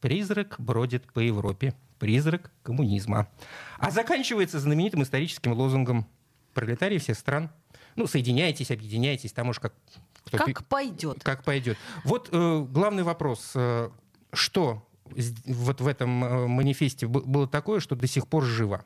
«Призрак 0.00 0.54
бродит 0.58 1.12
по 1.12 1.18
Европе. 1.18 1.74
Призрак 1.98 2.50
коммунизма». 2.62 3.28
А 3.78 3.90
заканчивается 3.90 4.58
знаменитым 4.60 5.02
историческим 5.02 5.52
лозунгом 5.52 6.06
«Пролетарии 6.54 6.98
всех 6.98 7.18
стран». 7.18 7.50
Ну, 7.96 8.06
соединяйтесь, 8.06 8.70
объединяйтесь, 8.70 9.32
там 9.32 9.48
уж 9.50 9.60
как... 9.60 9.72
кто 10.24 10.44
пи- 10.44 10.52
Как 10.52 10.66
пойдет. 10.66 11.22
как 11.22 11.44
пойдет. 11.44 11.78
Вот 12.04 12.28
э, 12.32 12.66
главный 12.68 13.04
вопрос. 13.04 13.52
э, 13.54 13.90
что 14.32 14.84
вот 15.46 15.80
в 15.80 15.86
этом 15.86 16.24
э, 16.24 16.46
манифесте 16.46 17.06
было 17.06 17.46
такое, 17.46 17.80
что 17.80 17.94
до 17.96 18.06
сих 18.06 18.26
пор 18.28 18.44
живо? 18.44 18.84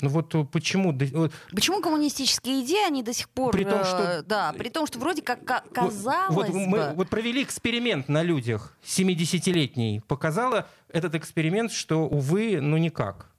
Ну 0.00 0.10
вот 0.10 0.32
э, 0.34 0.44
почему? 0.44 0.96
вот 1.12 1.32
Почему 1.50 1.80
коммунистические 1.82 2.62
идеи, 2.64 2.86
они 2.86 3.02
до 3.02 3.12
сих 3.12 3.28
пор... 3.28 3.52
При 3.52 3.64
том, 3.64 3.80
э, 3.80 3.84
что- 3.84 4.22
Да, 4.26 4.52
при 4.56 4.68
том, 4.68 4.86
что 4.86 4.98
вроде 5.00 5.22
как 5.22 5.44
ка- 5.44 5.64
казалось 5.72 6.34
вот, 6.34 6.48
мы 6.50 6.70
бы... 6.70 6.92
вот 6.94 7.08
провели 7.08 7.42
эксперимент 7.42 8.08
на 8.08 8.22
людях 8.22 8.76
70-летний. 8.84 10.00
Показало 10.06 10.68
этот 10.88 11.14
эксперимент, 11.16 11.72
что, 11.72 12.06
увы, 12.06 12.60
ну 12.60 12.76
никак. 12.76 13.30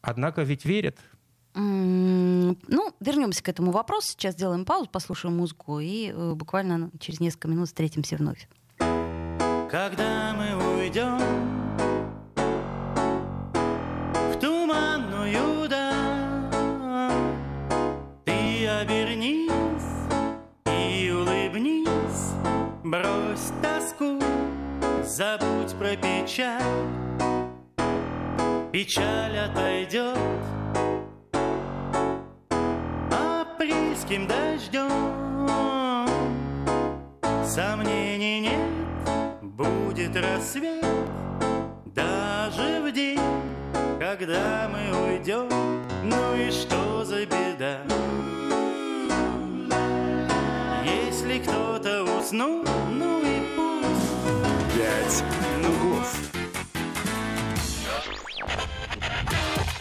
Однако 0.00 0.42
ведь 0.42 0.64
верят. 0.64 0.96
М, 1.54 2.56
Ну, 2.68 2.92
вернемся 3.00 3.42
к 3.42 3.48
этому 3.50 3.70
вопросу. 3.70 4.08
Сейчас 4.12 4.34
сделаем 4.34 4.64
паузу, 4.64 4.88
послушаем 4.90 5.36
музыку 5.36 5.80
и 5.80 6.12
э, 6.14 6.32
буквально 6.34 6.90
через 6.98 7.20
несколько 7.20 7.48
минут 7.48 7.68
встретимся 7.68 8.16
вновь. 8.16 8.48
Когда 9.70 10.34
мы 10.34 10.78
уйдем 10.78 11.65
обернись 18.80 19.50
и 20.66 21.10
улыбнись, 21.10 22.32
брось 22.84 23.52
тоску, 23.62 24.20
забудь 25.02 25.74
про 25.78 25.96
печаль. 25.96 26.62
Печаль 28.72 29.38
отойдет 29.38 30.18
апрельским 33.10 34.26
дождем. 34.26 35.16
Сомнений 37.44 38.40
нет, 38.40 39.42
будет 39.42 40.14
рассвет 40.16 40.84
Даже 41.86 42.82
в 42.82 42.92
день, 42.92 43.18
когда 43.98 44.68
мы 44.68 45.14
уйдем 45.14 45.48
Ну 46.04 46.36
и 46.36 46.50
что 46.50 47.04
за 47.04 47.24
беда 47.24 47.78
Если 51.36 51.50
кто-то 51.50 52.02
уснул, 52.18 52.64
ну 52.90 53.20
и 53.20 53.42
пусть 53.56 54.74
«Пять 54.74 55.24
углов». 55.66 56.16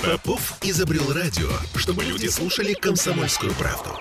Попов 0.03 0.57
изобрел 0.61 1.13
радио, 1.13 1.49
чтобы 1.75 2.03
люди 2.03 2.27
слушали 2.27 2.73
комсомольскую 2.73 3.53
правду. 3.53 3.91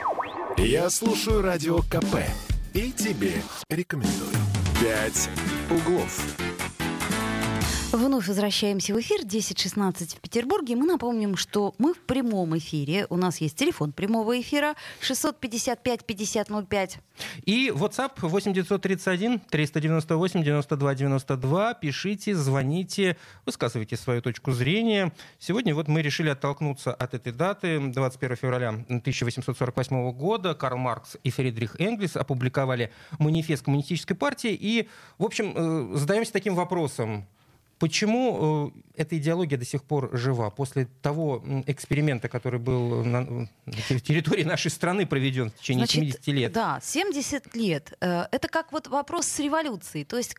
Я 0.59 0.91
слушаю 0.91 1.43
радио 1.43 1.79
КП 1.83 2.25
и 2.73 2.91
тебе 2.91 3.35
рекомендую. 3.69 4.33
«Пять 4.81 5.29
углов». 5.71 6.21
Вновь 7.95 8.27
возвращаемся 8.27 8.93
в 8.93 8.99
эфир 8.99 9.21
10.16 9.21 10.17
в 10.17 10.21
Петербурге. 10.21 10.75
Мы 10.75 10.85
напомним, 10.85 11.37
что 11.37 11.77
мы 11.79 11.95
в 11.95 12.01
прямом 12.01 12.59
эфире. 12.59 13.07
У 13.09 13.17
нас 13.17 13.41
есть 13.41 13.57
телефон 13.57 13.93
прямого 13.93 14.41
эфира 14.41 14.75
655-5005. 15.01 16.99
И 17.45 17.69
WhatsApp 17.69 18.15
8931 18.21 19.39
398 19.49 20.43
92 20.43 20.95
92. 20.97 21.75
Пишите, 21.75 22.35
звоните, 22.35 23.17
высказывайте 23.47 23.97
свою 23.97 24.23
точку 24.23 24.51
зрения. 24.51 25.13
Сегодня 25.39 25.73
вот 25.73 25.87
мы 25.87 26.03
решили 26.03 26.31
оттолкнуться 26.31 26.93
от 26.93 27.15
этой 27.15 27.33
даты. 27.33 27.79
21 27.79 28.37
февраля 28.37 28.71
1848 28.71 30.11
года 30.11 30.55
Карл 30.57 30.79
Маркс 30.79 31.17
и 31.23 31.31
Фридрих 31.31 31.81
Энгельс 31.81 32.17
опубликовали 32.17 32.93
манифест 33.21 33.65
коммунистической 33.65 34.17
партии. 34.17 34.59
И, 34.61 34.89
в 35.17 35.25
общем, 35.25 35.53
э, 35.55 35.97
задаемся 35.97 36.33
таким 36.33 36.57
вопросом. 36.57 37.29
Почему 37.85 38.73
э, 38.97 39.03
эта 39.03 39.19
идеология 39.19 39.59
до 39.59 39.67
сих 39.67 39.85
пор 39.85 40.09
жива? 40.17 40.49
После 40.49 40.87
того 41.03 41.45
эксперимента, 41.67 42.31
который 42.31 42.59
был 42.59 43.05
на, 43.05 43.47
территории 43.67 44.43
нашей 44.43 44.71
страны 44.71 45.05
проведен 45.05 45.51
в 45.51 45.55
течение 45.57 45.85
Значит, 45.85 46.25
70 46.25 46.27
лет. 46.29 46.53
Да, 46.53 46.81
70 46.83 47.55
лет. 47.55 47.93
Э, 48.01 48.25
Это 48.33 48.49
как 48.49 48.73
вот 48.73 48.87
вопрос 48.87 49.27
с 49.27 49.39
революцией. 49.39 50.07
То 50.07 50.17
есть 50.17 50.35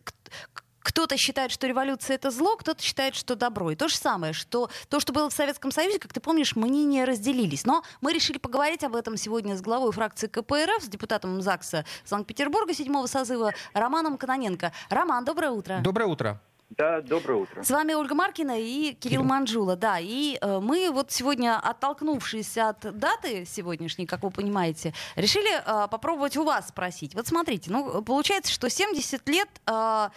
кто-то 0.80 1.18
считает, 1.18 1.52
что 1.52 1.68
революция 1.68 2.16
это 2.16 2.32
зло, 2.32 2.58
кто-то 2.58 2.82
считает, 2.82 3.14
что 3.14 3.36
добро. 3.36 3.70
И 3.70 3.75
то 3.75 3.90
же 3.90 3.96
самое, 3.96 4.34
что 4.34 4.72
то, 4.90 5.00
что 5.00 5.14
было 5.14 5.30
в 5.30 5.34
Советском 5.34 5.70
Союзе, 5.70 6.00
как 6.00 6.14
ты 6.14 6.20
помнишь, 6.20 6.56
мнения 6.56 7.06
разделились. 7.06 7.64
Но 7.64 7.84
мы 8.02 8.12
решили 8.12 8.40
поговорить 8.40 8.84
об 8.84 8.96
этом 8.96 9.18
сегодня 9.18 9.56
с 9.56 9.62
главой 9.62 9.92
фракции 9.92 10.25
КПРФ, 10.25 10.82
с 10.82 10.88
депутатом 10.88 11.44
ЗАГСа 11.44 11.86
Санкт-Петербурга 12.06 12.74
седьмого 12.74 13.06
созыва 13.06 13.54
Романом 13.75 14.18
Каноненко. 14.18 14.72
Роман, 14.90 15.25
доброе 15.25 15.52
утро. 15.52 15.80
Доброе 15.84 16.08
утро. 16.08 16.42
Да, 16.70 17.02
доброе 17.02 17.42
утро. 17.42 17.64
С 17.64 17.70
вами 17.70 17.94
Ольга 17.94 18.16
Маркина 18.16 18.60
и 18.60 18.94
Кирилл 18.94 19.24
Манжула. 19.26 19.76
Да, 19.76 20.00
и 20.00 20.38
э, 20.42 20.60
мы 20.60 20.90
вот 20.92 21.12
сегодня, 21.12 21.60
оттолкнувшись 21.60 22.58
от 22.58 22.80
даты 22.98 23.46
сегодняшней, 23.46 24.06
как 24.06 24.24
вы 24.24 24.32
понимаете, 24.32 24.94
решили 25.16 25.50
э, 25.56 25.88
попробовать 25.88 26.38
у 26.38 26.44
вас 26.44 26.70
спросить. 26.70 27.14
Вот 27.16 27.28
смотрите, 27.28 27.72
ну, 27.72 28.02
получается, 28.02 28.52
что 28.52 28.70
70 28.70 29.28
лет... 29.30 29.50
э, 29.68 30.10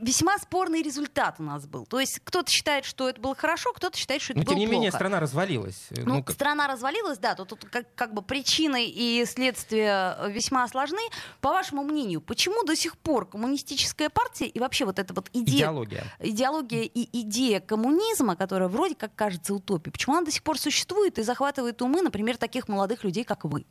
Весьма 0.00 0.38
спорный 0.38 0.82
результат 0.82 1.36
у 1.38 1.42
нас 1.42 1.66
был. 1.66 1.84
То 1.86 1.98
есть 1.98 2.20
кто-то 2.22 2.50
считает, 2.50 2.84
что 2.84 3.08
это 3.08 3.20
было 3.20 3.34
хорошо, 3.34 3.72
кто-то 3.72 3.96
считает, 3.98 4.22
что 4.22 4.32
это 4.32 4.38
Но 4.40 4.44
было 4.44 4.54
тем 4.54 4.58
не 4.60 4.66
плохо. 4.66 4.74
менее 4.76 4.92
страна 4.92 5.20
развалилась. 5.20 5.88
Ну, 5.90 6.22
как- 6.22 6.34
страна 6.34 6.68
развалилась, 6.68 7.18
да, 7.18 7.34
тут, 7.34 7.48
тут 7.48 7.64
как, 7.64 7.92
как 7.94 8.14
бы 8.14 8.22
причины 8.22 8.86
и 8.86 9.24
следствия 9.26 10.16
весьма 10.28 10.66
сложны. 10.68 11.00
По 11.40 11.50
вашему 11.50 11.82
мнению, 11.82 12.20
почему 12.20 12.62
до 12.64 12.76
сих 12.76 12.96
пор 12.98 13.26
коммунистическая 13.28 14.10
партия 14.10 14.46
и 14.46 14.58
вообще 14.60 14.84
вот 14.84 14.98
эта 14.98 15.12
вот 15.12 15.28
идея 15.32 15.56
идеология. 15.58 16.04
идеология 16.20 16.82
и 16.82 17.20
идея 17.22 17.60
коммунизма, 17.60 18.36
которая 18.36 18.68
вроде 18.68 18.94
как 18.94 19.14
кажется 19.14 19.54
утопией, 19.54 19.92
почему 19.92 20.16
она 20.16 20.24
до 20.26 20.30
сих 20.32 20.42
пор 20.42 20.58
существует 20.58 21.18
и 21.18 21.22
захватывает 21.22 21.82
умы, 21.82 22.02
например, 22.02 22.36
таких 22.36 22.68
молодых 22.68 23.02
людей, 23.04 23.24
как 23.24 23.44
вы? 23.44 23.66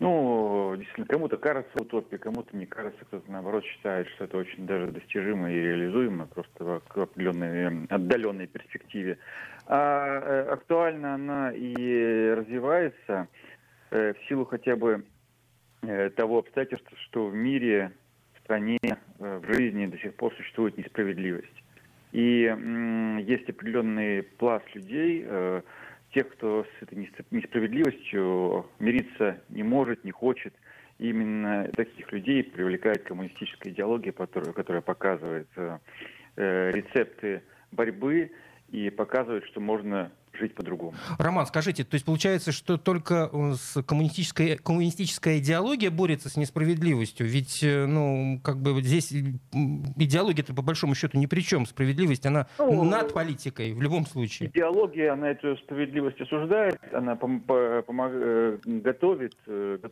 Ну, 0.00 0.74
действительно, 0.76 1.06
кому-то 1.08 1.36
кажется 1.38 1.70
утопией, 1.74 2.20
кому-то 2.20 2.56
не 2.56 2.66
кажется, 2.66 3.04
кто-то 3.04 3.30
наоборот 3.30 3.64
считает, 3.64 4.06
что 4.10 4.24
это 4.24 4.36
очень 4.36 4.64
даже 4.64 4.92
достижимо 4.92 5.50
и 5.50 5.56
реализуемо, 5.56 6.26
просто 6.26 6.64
в 6.64 7.00
определенной 7.00 7.64
эм, 7.64 7.86
отдаленной 7.90 8.46
перспективе. 8.46 9.18
А 9.66 10.06
э, 10.06 10.52
актуально 10.52 11.14
она 11.14 11.52
и 11.52 12.30
развивается 12.30 13.26
э, 13.90 14.14
в 14.14 14.28
силу 14.28 14.44
хотя 14.44 14.76
бы 14.76 15.04
э, 15.82 16.10
того 16.10 16.38
обстоятельства, 16.38 16.96
что 17.08 17.26
в 17.26 17.34
мире, 17.34 17.90
в 18.34 18.44
стране, 18.44 18.78
в 19.18 19.52
жизни 19.52 19.86
до 19.86 19.98
сих 19.98 20.14
пор 20.14 20.32
существует 20.36 20.78
несправедливость. 20.78 21.64
И 22.12 22.54
есть 23.26 23.50
определенный 23.50 24.22
пласт 24.22 24.64
людей, 24.74 25.26
тех, 26.12 26.28
кто 26.30 26.64
с 26.64 26.82
этой 26.82 26.98
несп- 26.98 27.26
несправедливостью 27.30 28.66
мириться 28.78 29.40
не 29.48 29.62
может, 29.62 30.04
не 30.04 30.10
хочет. 30.10 30.54
Именно 30.98 31.70
таких 31.76 32.10
людей 32.12 32.42
привлекает 32.42 33.04
коммунистическая 33.04 33.70
идеология, 33.70 34.12
которая, 34.12 34.52
которая 34.52 34.82
показывает 34.82 35.48
э, 35.56 35.78
рецепты 36.36 37.42
борьбы 37.70 38.32
и 38.70 38.90
показывает, 38.90 39.44
что 39.46 39.60
можно 39.60 40.10
жить 40.38 40.54
по-другому. 40.54 40.94
Роман, 41.18 41.46
скажите, 41.46 41.84
то 41.84 41.94
есть 41.94 42.04
получается, 42.06 42.52
что 42.52 42.76
только 42.76 43.30
э, 43.32 43.52
с 43.54 43.82
коммунистической, 43.82 44.56
коммунистическая 44.56 45.38
идеология 45.38 45.90
борется 45.90 46.28
с 46.28 46.36
несправедливостью? 46.36 47.26
Ведь, 47.26 47.62
э, 47.62 47.86
ну, 47.86 48.40
как 48.42 48.58
бы 48.58 48.80
здесь 48.82 49.12
идеология-то 49.12 50.54
по 50.54 50.62
большому 50.62 50.94
счету 50.94 51.18
ни 51.18 51.26
при 51.26 51.40
чем. 51.40 51.66
Справедливость, 51.66 52.26
она 52.26 52.46
ну, 52.58 52.84
над 52.84 53.12
политикой 53.12 53.72
в 53.72 53.82
любом 53.82 54.06
случае. 54.06 54.50
Идеология, 54.50 55.12
она 55.12 55.30
эту 55.30 55.56
справедливость 55.58 56.20
осуждает, 56.20 56.78
она 56.92 57.14
пом- 57.14 57.44
пом- 57.46 58.10
э, 58.12 58.58
готовит 58.64 59.36
к 59.44 59.90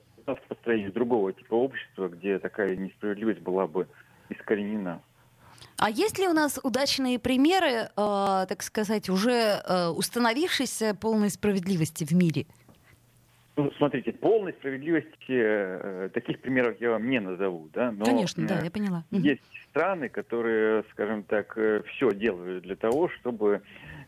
построению 0.49 0.93
другого 0.93 1.33
типа 1.33 1.55
общества, 1.55 2.09
где 2.09 2.39
такая 2.39 2.77
несправедливость 2.77 3.41
была 3.41 3.67
бы 3.67 3.87
искоренена. 4.29 5.01
А 5.79 5.91
есть 5.91 6.19
ли 6.19 6.27
у 6.27 6.33
нас 6.33 6.59
удачные 6.63 7.19
примеры, 7.19 7.69
э, 7.69 7.89
так 7.97 8.63
сказать, 8.63 9.11
уже 9.11 9.61
э, 9.63 9.89
установившейся 9.89 10.95
полной 10.95 11.29
справедливости 11.31 12.05
в 12.05 12.13
мире? 12.13 12.47
Ну, 13.57 13.71
смотрите, 13.77 14.13
полной 14.13 14.53
справедливости 14.55 15.09
э, 15.29 16.11
таких 16.15 16.41
примеров 16.41 16.77
я 16.81 16.91
вам 16.91 17.09
не 17.09 17.21
назову, 17.21 17.69
да. 17.73 17.91
Но, 17.91 18.05
Конечно, 18.05 18.47
да, 18.47 18.61
я 18.61 18.71
поняла. 18.71 19.05
Есть 19.11 19.43
страны, 19.71 20.09
которые, 20.09 20.85
скажем 20.93 21.23
так, 21.23 21.57
э, 21.57 21.83
все 21.89 22.11
делают 22.15 22.65
для 22.65 22.77
того, 22.77 23.09
чтобы 23.11 23.61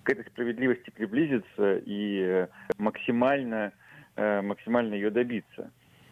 к 0.03 0.11
этой 0.11 0.25
справедливости 0.27 0.91
приблизиться 0.91 1.83
и 1.85 2.47
максимально, 2.79 3.73
э, 4.17 4.41
максимально 4.41 4.95
ее 4.95 5.11
добиться. 5.11 5.71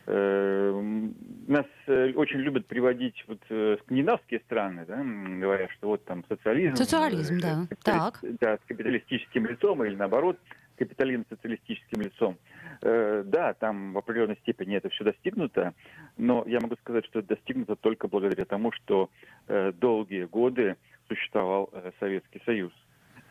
Э, 0.09 1.11
нас 1.49 1.67
э, 1.89 2.13
очень 2.13 2.39
любят 2.39 2.67
приводить 2.67 3.25
вот 3.27 3.41
э, 3.49 3.77
скандинавские 3.83 4.41
страны, 4.41 4.85
да, 4.87 5.03
говоря, 5.03 5.69
что 5.71 5.89
вот 5.89 6.05
там 6.05 6.25
социализм. 6.29 6.77
Социализм, 6.77 7.39
да. 7.41 7.67
Так. 7.83 8.21
Да, 8.41 8.57
с 8.57 8.61
капиталистическим 8.69 9.47
лицом 9.47 9.85
или 9.85 9.97
наоборот 9.97 10.39
капитализм 10.77 11.25
с 11.25 11.31
социалистическим 11.31 12.03
лицом. 12.03 12.37
Да, 12.83 13.55
там 13.59 13.95
в 13.95 13.99
определенной 13.99 14.37
степени 14.37 14.77
это 14.77 14.91
все 14.91 15.05
достигнуто, 15.05 15.73
но 16.19 16.45
я 16.47 16.61
могу 16.61 16.77
сказать, 16.77 17.07
что 17.07 17.21
это 17.21 17.29
достигнуто 17.29 17.75
только 17.75 18.07
благодаря 18.07 18.45
тому, 18.45 18.71
что 18.73 19.09
долгие 19.49 20.25
годы 20.25 20.77
существовал 21.09 21.73
Советский 21.99 22.43
Союз. 22.45 22.73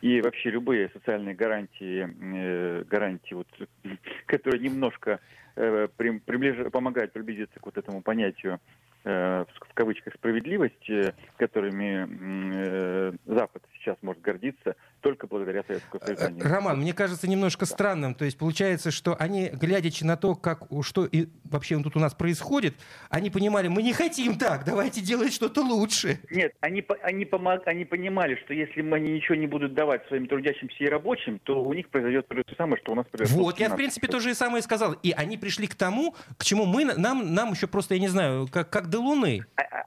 И 0.00 0.20
вообще 0.20 0.50
любые 0.50 0.90
социальные 0.90 1.34
гарантии, 1.34 2.84
гарантии 2.84 3.34
вот, 3.34 3.48
которые 4.26 4.60
немножко 4.60 5.20
э, 5.56 5.88
приближ... 5.96 6.70
помогает 6.70 7.12
приблизиться 7.12 7.58
к 7.58 7.66
вот 7.66 7.78
этому 7.78 8.02
понятию 8.02 8.60
Э, 9.08 9.44
в 9.60 9.74
кавычках 9.74 10.14
справедливости, 10.14 11.14
которыми 11.36 12.08
э, 12.08 13.12
Запад 13.24 13.62
сейчас 13.74 13.96
может 14.02 14.20
гордиться 14.20 14.74
только 15.00 15.26
благодаря 15.26 15.62
Советскому 15.62 16.04
Союзу. 16.04 16.24
Э, 16.24 16.48
Роман, 16.48 16.80
мне 16.80 16.92
кажется 16.92 17.28
немножко 17.28 17.66
странным. 17.66 18.14
То 18.14 18.24
есть 18.24 18.38
получается, 18.38 18.90
что 18.90 19.16
они, 19.16 19.50
глядячи 19.52 20.04
на 20.04 20.16
то, 20.16 20.34
как, 20.34 20.64
что 20.82 21.04
и 21.06 21.28
вообще 21.44 21.80
тут 21.82 21.96
у 21.96 22.00
нас 22.00 22.14
происходит, 22.14 22.74
они 23.10 23.30
понимали, 23.30 23.68
мы 23.68 23.82
не 23.82 23.92
хотим 23.92 24.38
так, 24.38 24.64
давайте 24.64 25.00
делать 25.00 25.32
что-то 25.32 25.62
лучше. 25.62 26.20
Нет, 26.30 26.52
они, 26.60 26.84
они, 27.02 27.24
помог, 27.24 27.66
они 27.66 27.84
понимали, 27.84 28.36
что 28.44 28.54
если 28.54 28.80
они 28.80 29.12
ничего 29.12 29.36
не 29.36 29.46
будут 29.46 29.74
давать 29.74 30.06
своим 30.08 30.26
трудящимся 30.26 30.84
и 30.84 30.86
рабочим, 30.86 31.38
то 31.40 31.62
у 31.62 31.72
них 31.72 31.88
произойдет 31.88 32.26
то 32.28 32.36
же 32.36 32.44
самое, 32.56 32.80
что 32.82 32.92
у 32.92 32.94
нас 32.94 33.06
произойдет. 33.06 33.36
Вот, 33.36 33.60
я 33.60 33.68
в 33.70 33.76
принципе 33.76 34.08
то 34.08 34.20
же 34.20 34.34
самое 34.34 34.62
сказал. 34.62 34.94
И 35.02 35.12
они 35.12 35.36
пришли 35.36 35.66
к 35.66 35.74
тому, 35.74 36.14
к 36.36 36.44
чему 36.44 36.64
мы, 36.64 36.84
нам, 36.84 37.34
нам 37.34 37.52
еще 37.52 37.66
просто, 37.66 37.94
я 37.94 38.00
не 38.00 38.08
знаю, 38.08 38.48
как, 38.50 38.70
как 38.70 38.88
до 38.88 39.00
Луны. 39.00 39.44
А, 39.56 39.62
а, 39.62 39.84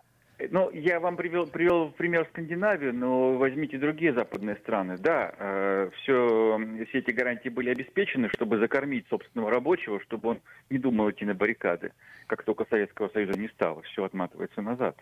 ну, 0.51 0.69
я 0.71 0.99
вам 0.99 1.17
привел, 1.17 1.47
привел 1.47 1.91
пример 1.91 2.25
Скандинавию, 2.31 2.93
но 2.93 3.33
возьмите 3.33 3.77
другие 3.77 4.13
западные 4.13 4.55
страны. 4.57 4.97
Да, 4.97 5.33
э, 5.37 5.89
все, 5.97 6.59
все 6.89 6.99
эти 6.99 7.11
гарантии 7.11 7.49
были 7.49 7.69
обеспечены, 7.69 8.29
чтобы 8.29 8.57
закормить 8.57 9.07
собственного 9.09 9.51
рабочего, 9.51 9.99
чтобы 10.01 10.29
он 10.29 10.41
не 10.69 10.77
думал 10.77 11.09
идти 11.09 11.25
на 11.25 11.33
баррикады. 11.33 11.91
Как 12.27 12.43
только 12.43 12.65
Советского 12.69 13.09
Союза 13.09 13.37
не 13.37 13.49
стало, 13.49 13.81
все 13.81 14.05
отматывается 14.05 14.61
назад. 14.61 14.95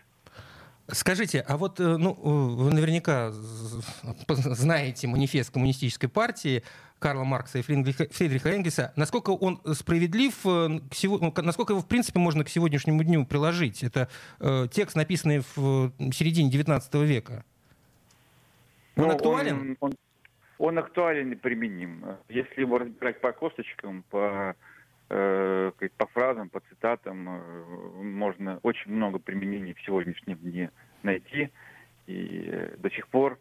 Скажите, 0.90 1.44
а 1.46 1.58
вот 1.58 1.80
э, 1.80 1.96
ну, 1.98 2.14
вы 2.14 2.72
наверняка 2.72 3.30
знаете 4.26 5.06
манифест 5.06 5.52
коммунистической 5.52 6.08
партии 6.08 6.62
Карла 6.98 7.24
Маркса 7.24 7.58
и 7.58 7.62
Фридриха 7.62 8.48
Энгельса. 8.48 8.94
Насколько 8.96 9.30
он 9.30 9.60
справедлив, 9.74 10.34
э, 10.46 10.80
ну, 11.02 11.34
насколько 11.42 11.74
его, 11.74 11.82
в 11.82 11.86
принципе, 11.86 12.18
можно 12.18 12.42
к 12.42 12.48
сегодняшнему 12.48 13.04
дню 13.04 13.26
приложить? 13.26 13.82
Это 13.82 14.08
э, 14.40 14.66
текст, 14.72 14.96
написанный 14.96 15.42
в 15.56 15.92
середине 16.12 16.50
XIX 16.50 17.04
века. 17.04 17.44
Он 18.96 19.08
ну, 19.08 19.10
актуален? 19.10 19.56
Он, 19.58 19.76
он, 19.80 19.94
он 20.56 20.78
актуален 20.78 21.32
и 21.32 21.36
применим. 21.36 22.16
Если 22.30 22.62
его 22.62 22.78
разбирать 22.78 23.20
по 23.20 23.32
косточкам, 23.32 24.04
по 24.08 24.56
э, 25.08 25.72
по 25.96 26.06
фразам, 26.06 26.48
по 26.48 26.60
цитатам 26.60 27.28
э, 27.28 28.02
можно 28.02 28.58
очень 28.62 28.92
много 28.92 29.18
применений 29.18 29.74
в 29.74 29.82
сегодняшнем 29.82 30.36
дне 30.36 30.70
найти. 31.02 31.50
И 32.06 32.48
э, 32.50 32.76
до 32.78 32.90
сих 32.90 33.08
пор 33.08 33.38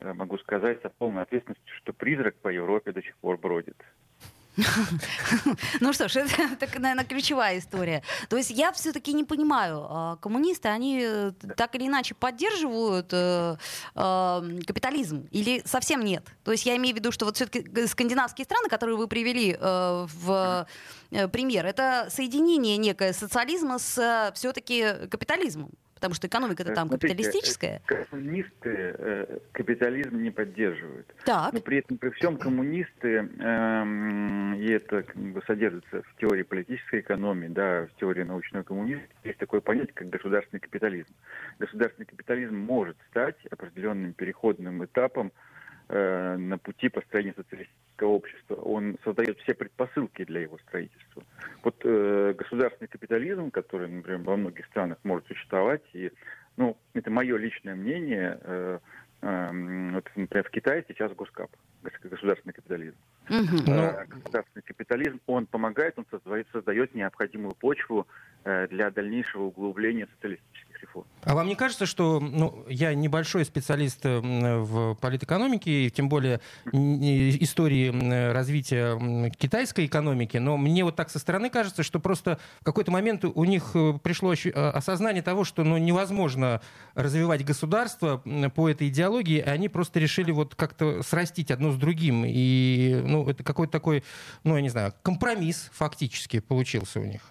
могу 0.00 0.38
сказать 0.38 0.80
со 0.82 0.90
полной 0.90 1.22
ответственностью, 1.22 1.74
что 1.78 1.92
призрак 1.92 2.36
по 2.36 2.48
Европе 2.48 2.92
до 2.92 3.02
сих 3.02 3.16
пор 3.16 3.36
бродит. 3.36 3.76
Ну 5.80 5.92
что 5.92 6.08
ж, 6.08 6.16
это, 6.16 6.56
так, 6.60 6.78
наверное, 6.78 7.04
ключевая 7.04 7.58
история. 7.58 8.02
То 8.28 8.36
есть 8.36 8.50
я 8.50 8.72
все-таки 8.72 9.12
не 9.12 9.24
понимаю, 9.24 9.86
а, 9.88 10.16
коммунисты, 10.16 10.68
они 10.68 11.00
э, 11.02 11.32
так 11.56 11.74
или 11.74 11.86
иначе 11.86 12.14
поддерживают 12.14 13.08
э, 13.12 13.56
э, 13.94 14.60
капитализм 14.66 15.28
или 15.30 15.62
совсем 15.64 16.04
нет? 16.04 16.24
То 16.44 16.52
есть 16.52 16.66
я 16.66 16.76
имею 16.76 16.94
в 16.94 16.98
виду, 16.98 17.12
что 17.12 17.24
вот 17.24 17.36
все-таки 17.36 17.86
скандинавские 17.86 18.44
страны, 18.44 18.68
которые 18.68 18.96
вы 18.96 19.08
привели 19.08 19.56
в 19.58 20.66
пример, 21.10 21.66
это 21.66 22.08
соединение 22.10 22.76
некое 22.76 23.12
социализма 23.12 23.78
с 23.78 24.32
все-таки 24.34 25.06
капитализмом. 25.10 25.70
Потому 25.98 26.14
что 26.14 26.28
экономика-то 26.28 26.74
там 26.74 26.86
Смотрите, 26.86 27.14
капиталистическая. 27.14 27.82
Коммунисты 27.86 28.94
э, 28.98 29.38
капитализм 29.50 30.22
не 30.22 30.30
поддерживают. 30.30 31.12
Так. 31.24 31.52
Но 31.52 31.60
при 31.60 31.78
этом, 31.78 31.98
при 31.98 32.10
всем 32.10 32.36
коммунисты, 32.36 33.28
э, 33.38 34.56
и 34.58 34.70
это 34.70 35.02
как 35.02 35.16
бы, 35.16 35.42
содержится 35.44 36.02
в 36.02 36.20
теории 36.20 36.44
политической 36.44 37.00
экономии, 37.00 37.48
да, 37.48 37.86
в 37.86 37.98
теории 37.98 38.22
научного 38.22 38.62
коммунизма, 38.62 39.02
есть 39.24 39.38
такое 39.38 39.60
понятие, 39.60 39.94
как 39.94 40.08
государственный 40.08 40.60
капитализм. 40.60 41.12
Государственный 41.58 42.06
капитализм 42.06 42.56
может 42.56 42.96
стать 43.10 43.36
определенным 43.50 44.12
переходным 44.12 44.84
этапом 44.84 45.32
э, 45.88 46.36
на 46.36 46.58
пути 46.58 46.88
построения 46.88 47.34
социалистического 47.36 48.08
общества. 48.08 48.54
Он 48.56 48.96
создает 49.04 49.38
все 49.40 49.54
предпосылки 49.54 50.24
для 50.24 50.40
его 50.40 50.58
строительства. 50.58 51.22
Вот 51.62 51.76
э, 51.84 52.34
государственный 52.36 52.88
капитализм, 52.88 53.50
который, 53.50 53.88
например, 53.88 54.20
во 54.22 54.36
многих 54.36 54.66
странах 54.66 54.98
может 55.04 55.26
существовать, 55.26 55.82
и, 55.92 56.12
ну, 56.56 56.76
это 56.94 57.10
мое 57.10 57.36
личное 57.36 57.74
мнение, 57.74 58.38
э, 58.42 58.78
э, 59.22 59.90
вот, 59.94 60.10
например, 60.14 60.44
в 60.44 60.50
Китае 60.50 60.84
сейчас 60.88 61.12
госкап, 61.12 61.50
государственный 62.02 62.52
капитализм. 62.52 62.96
Uh-huh. 63.28 64.06
Государственный 64.06 64.62
капитализм, 64.62 65.20
он 65.26 65.46
помогает, 65.46 65.98
он 65.98 66.06
создает, 66.10 66.46
создает 66.52 66.94
необходимую 66.94 67.54
почву 67.54 68.06
э, 68.44 68.66
для 68.68 68.90
дальнейшего 68.90 69.44
углубления 69.44 70.08
реформ. 70.80 71.06
А 71.22 71.34
вам 71.34 71.48
не 71.48 71.56
кажется, 71.56 71.86
что 71.86 72.20
ну, 72.20 72.64
я 72.68 72.94
небольшой 72.94 73.44
специалист 73.44 74.00
в 74.04 74.94
политэкономике, 75.00 75.86
и 75.86 75.90
тем 75.90 76.08
более 76.08 76.40
истории 76.72 77.90
развития 78.32 79.30
китайской 79.30 79.86
экономики, 79.86 80.36
но 80.36 80.56
мне 80.56 80.84
вот 80.84 80.96
так 80.96 81.10
со 81.10 81.18
стороны 81.18 81.50
кажется, 81.50 81.82
что 81.82 82.00
просто 82.00 82.38
в 82.60 82.64
какой-то 82.64 82.90
момент 82.90 83.24
у 83.24 83.44
них 83.44 83.70
э, 83.74 83.98
пришло 84.02 84.34
а, 84.54 84.70
осознание 84.70 85.22
того, 85.22 85.44
что 85.44 85.64
ну, 85.64 85.76
невозможно 85.78 86.60
развивать 86.94 87.44
государство 87.44 88.22
по 88.54 88.68
этой 88.68 88.88
идеологии, 88.88 89.38
и 89.38 89.40
они 89.40 89.68
просто 89.68 90.00
решили 90.00 90.30
вот 90.30 90.54
как-то 90.54 91.02
срастить 91.02 91.50
одно 91.50 91.72
с 91.72 91.76
другим. 91.76 92.24
И 92.26 93.02
ну, 93.04 93.28
это 93.28 93.42
какой-то 93.44 93.72
такой, 93.72 94.04
ну, 94.44 94.56
я 94.56 94.62
не 94.62 94.68
знаю, 94.68 94.94
компромисс 95.02 95.70
фактически 95.72 96.40
получился 96.40 97.00
у 97.00 97.04
них. 97.04 97.22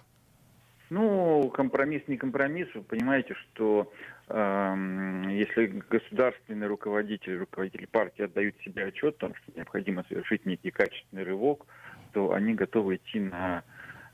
Ну, 0.90 1.50
компромисс 1.50 2.02
не 2.06 2.16
компромисс. 2.16 2.68
Вы 2.74 2.82
понимаете, 2.82 3.34
что 3.34 3.92
э, 4.28 5.24
если 5.30 5.82
государственный 5.88 6.66
руководитель, 6.66 7.38
руководитель 7.38 7.86
партии 7.86 8.24
отдают 8.24 8.56
себе 8.64 8.86
отчет 8.86 9.16
о 9.16 9.20
том, 9.20 9.34
что 9.34 9.52
необходимо 9.54 10.04
совершить 10.08 10.46
некий 10.46 10.70
качественный 10.70 11.24
рывок, 11.24 11.66
то 12.12 12.32
они 12.32 12.54
готовы 12.54 12.96
идти 12.96 13.20
на 13.20 13.64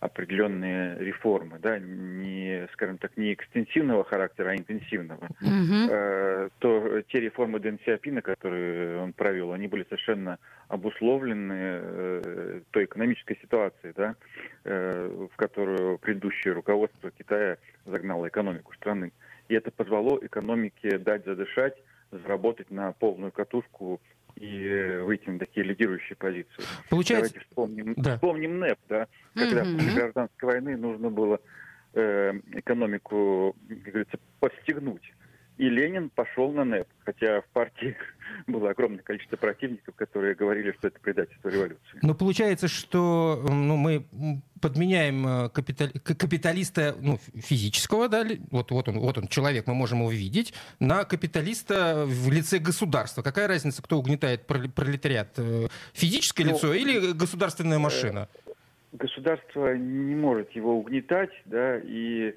определенные 0.04 0.98
реформы, 0.98 1.58
да, 1.58 1.78
не, 1.78 2.68
скажем 2.74 2.98
так, 2.98 3.16
не 3.16 3.32
экстенсивного 3.32 4.04
характера, 4.04 4.50
а 4.50 4.56
интенсивного, 4.56 5.28
mm-hmm. 5.40 5.88
э, 5.90 6.48
то 6.58 7.02
те 7.08 7.20
реформы 7.20 7.58
Дэн 7.58 7.78
Сиапина, 7.86 8.20
которые 8.20 8.98
он 8.98 9.14
провел, 9.14 9.52
они 9.52 9.66
были 9.66 9.84
совершенно 9.84 10.38
обусловлены 10.68 11.54
э, 11.54 12.33
той 12.74 12.84
экономической 12.86 13.38
ситуацией, 13.40 13.92
да, 13.96 14.16
э, 14.64 15.28
в 15.32 15.36
которую 15.36 15.96
предыдущее 15.98 16.54
руководство 16.54 17.12
Китая 17.12 17.56
загнало 17.86 18.26
экономику 18.26 18.74
страны. 18.74 19.12
И 19.48 19.54
это 19.54 19.70
позволо 19.70 20.18
экономике 20.20 20.98
дать 20.98 21.24
задышать, 21.24 21.76
заработать 22.10 22.72
на 22.72 22.90
полную 22.92 23.30
катушку 23.30 24.00
и 24.34 24.98
выйти 25.04 25.30
на 25.30 25.38
такие 25.38 25.64
лидирующие 25.64 26.16
позиции. 26.16 26.64
Получается... 26.90 27.32
Давайте 27.32 27.48
вспомним, 27.48 27.94
Да. 27.96 28.14
вспомним 28.16 28.58
НЭП, 28.58 28.78
да, 28.88 29.06
когда 29.34 29.64
Мгм. 29.64 29.74
после 29.78 29.92
гражданской 29.92 30.48
войны 30.48 30.76
нужно 30.76 31.10
было 31.10 31.40
э, 31.96 32.32
экономику, 32.54 33.54
как 33.68 33.78
говорится, 33.82 34.18
подстегнуть. 34.40 35.14
И 35.56 35.68
Ленин 35.68 36.10
пошел 36.10 36.50
на 36.50 36.64
НЭП, 36.64 36.88
хотя 37.04 37.40
в 37.40 37.46
партии 37.52 37.96
было 38.48 38.70
огромное 38.70 39.02
количество 39.02 39.36
противников, 39.36 39.94
которые 39.94 40.34
говорили, 40.34 40.72
что 40.78 40.88
это 40.88 40.98
предательство 40.98 41.48
революции. 41.48 41.98
Но 42.02 42.14
получается, 42.14 42.66
что 42.66 43.40
ну, 43.48 43.76
мы 43.76 44.04
подменяем 44.60 45.26
э, 45.26 45.48
капитали- 45.50 45.96
капиталиста 45.98 46.96
ну, 47.00 47.18
фи- 47.18 47.40
физического, 47.40 48.08
да, 48.08 48.24
вот, 48.50 48.72
вот, 48.72 48.88
он, 48.88 48.98
вот 48.98 49.16
он, 49.18 49.28
человек, 49.28 49.68
мы 49.68 49.74
можем 49.74 50.00
его 50.00 50.10
видеть, 50.10 50.54
на 50.80 51.04
капиталиста 51.04 52.04
в 52.04 52.32
лице 52.32 52.58
государства. 52.58 53.22
Какая 53.22 53.46
разница, 53.46 53.80
кто 53.80 53.98
угнетает 53.98 54.46
прол- 54.48 54.68
пролетариат? 54.70 55.34
Э, 55.38 55.68
Физическое 55.92 56.44
Ну, 56.46 56.50
лицо 56.54 56.74
или 56.74 57.12
государственная 57.12 57.78
машина? 57.78 58.28
Государство 58.92 59.74
не 59.76 60.14
может 60.16 60.50
его 60.52 60.78
угнетать, 60.78 61.30
да, 61.44 61.78
и 61.78 62.30
э, 62.30 62.34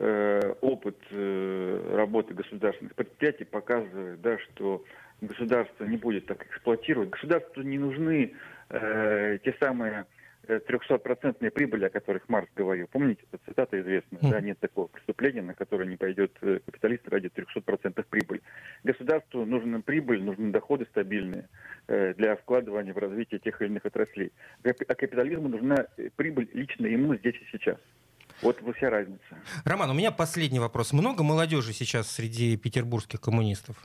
опыт 0.00 0.96
э, 1.10 1.92
работы 1.94 2.32
государственных 2.32 2.94
предприятий 2.94 3.44
показывает, 3.44 4.20
да, 4.22 4.38
что 4.38 4.82
государство 5.20 5.84
не 5.84 5.96
будет 5.96 6.26
так 6.26 6.44
эксплуатировать. 6.46 7.10
Государству 7.10 7.62
не 7.62 7.78
нужны 7.78 8.32
э, 8.70 9.38
те 9.44 9.54
самые 9.60 10.06
э, 10.48 10.58
300-процентные 10.66 11.50
прибыли, 11.50 11.84
о 11.84 11.90
которых 11.90 12.28
Марс 12.28 12.48
говорил. 12.56 12.88
Помните, 12.90 13.22
эта 13.30 13.42
цитата 13.44 13.80
известная, 13.80 14.20
да, 14.22 14.40
нет 14.40 14.58
такого 14.58 14.86
преступления, 14.86 15.42
на 15.42 15.54
которое 15.54 15.86
не 15.86 15.96
пойдет 15.96 16.32
э, 16.40 16.60
капиталист 16.64 17.06
ради 17.08 17.28
300% 17.28 18.04
прибыли. 18.08 18.40
Государству 18.84 19.44
нужна 19.44 19.80
прибыль, 19.80 20.22
нужны 20.22 20.50
доходы 20.50 20.86
стабильные 20.86 21.48
э, 21.88 22.14
для 22.14 22.36
вкладывания 22.36 22.94
в 22.94 22.98
развитие 22.98 23.40
тех 23.40 23.60
или 23.60 23.68
иных 23.68 23.84
отраслей. 23.84 24.32
А 24.64 24.94
капитализму 24.94 25.48
нужна 25.48 25.86
э, 25.96 26.08
прибыль 26.16 26.48
лично 26.54 26.86
ему 26.86 27.14
здесь 27.16 27.34
и 27.34 27.44
сейчас. 27.52 27.78
Вот 28.42 28.58
вся 28.76 28.90
разница. 28.90 29.20
Роман, 29.64 29.90
у 29.90 29.94
меня 29.94 30.10
последний 30.10 30.60
вопрос. 30.60 30.92
Много 30.92 31.22
молодежи 31.22 31.72
сейчас 31.72 32.10
среди 32.10 32.56
петербургских 32.56 33.20
коммунистов? 33.20 33.76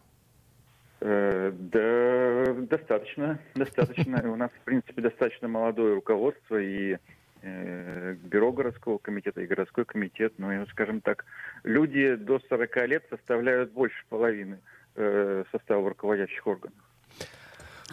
Э, 1.01 1.51
Да, 1.51 2.53
достаточно, 2.53 3.39
достаточно. 3.55 4.31
У 4.31 4.35
нас, 4.35 4.49
в 4.61 4.63
принципе, 4.63 5.01
достаточно 5.01 5.47
молодое 5.47 5.95
руководство 5.95 6.57
и 6.57 6.97
э, 7.41 8.15
бюро 8.23 8.51
городского 8.51 8.97
комитета, 8.97 9.41
и 9.41 9.47
городской 9.47 9.85
комитет. 9.85 10.33
Ну, 10.37 10.51
и, 10.51 10.65
скажем 10.67 11.01
так, 11.01 11.25
люди 11.63 12.15
до 12.15 12.39
40 12.49 12.87
лет 12.87 13.05
составляют 13.09 13.71
больше 13.71 14.03
половины 14.09 14.59
э, 14.95 15.43
состава 15.51 15.89
руководящих 15.89 16.47
органов. 16.47 16.77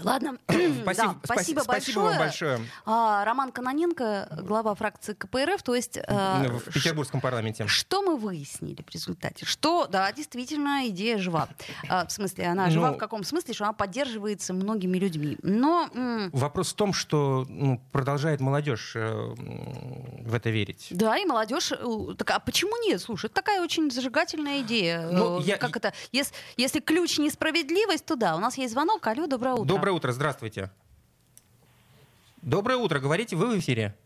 Ладно, 0.02 0.38
Спасибо, 0.48 0.84
Да, 0.84 0.84
спасибо, 0.84 1.20
спасибо 1.24 1.60
спасибо 1.60 1.98
вам 2.00 2.18
большое. 2.18 2.60
А, 2.86 3.24
Роман 3.26 3.52
Каноненко, 3.52 4.38
глава 4.42 4.74
фракции 4.74 5.12
КПРФ, 5.12 5.62
то 5.62 5.74
есть... 5.74 5.98
э, 5.98 6.48
В 6.48 6.72
петербургском 6.72 7.20
парламенте. 7.20 7.66
Что 7.66 8.00
мы 8.02 8.16
выяснили 8.16 8.82
в 8.82 8.90
результате? 8.90 9.44
Что, 9.44 9.86
да, 9.86 10.10
действительно, 10.12 10.88
идея 10.88 11.18
жива. 11.18 11.48
А, 11.90 12.06
в 12.06 12.10
смысле, 12.12 12.46
она 12.46 12.70
жива 12.70 12.88
Ну- 12.90 12.94
в 12.94 12.98
каком 12.98 13.22
смысле, 13.22 13.52
что 13.52 13.64
она 13.64 13.74
поддерживается 13.74 14.54
многими 14.54 14.96
людьми. 14.96 15.36
Но 15.42 15.90
Вопрос 16.32 16.72
в 16.72 16.76
том, 16.76 16.94
что 16.94 17.44
ну, 17.48 17.78
продолжает 17.92 18.40
молодежь 18.40 18.92
э, 18.96 19.34
в 19.36 20.34
это 20.34 20.48
верить. 20.48 20.86
да, 20.90 21.18
и 21.18 21.26
молодежь. 21.26 21.70
э, 21.72 22.14
Так, 22.16 22.30
а 22.30 22.38
почему 22.38 22.76
нет? 22.82 23.00
Слушай, 23.02 23.26
это 23.26 23.34
такая 23.34 23.60
очень 23.62 23.90
зажигательная 23.90 24.60
идея. 24.62 25.08
Ну, 25.10 25.40
Э, 25.40 25.42
я- 25.42 25.58
Как 25.58 25.76
это? 25.76 25.92
Ес- 26.12 26.32
Если 26.56 26.80
ключ 26.80 27.18
несправедливость, 27.18 28.06
то 28.06 28.16
да. 28.16 28.36
У 28.36 28.38
нас 28.38 28.56
есть 28.56 28.72
звонок. 28.72 29.06
Алло, 29.06 29.26
доброе 29.26 29.52
утро. 29.54 29.64
Доброе 29.64 29.81
утро, 29.90 30.12
здравствуйте. 30.12 30.70
Доброе 32.42 32.76
утро, 32.76 33.00
говорите, 33.00 33.34
вы 33.34 33.48
в 33.48 33.58
эфире. 33.58 33.96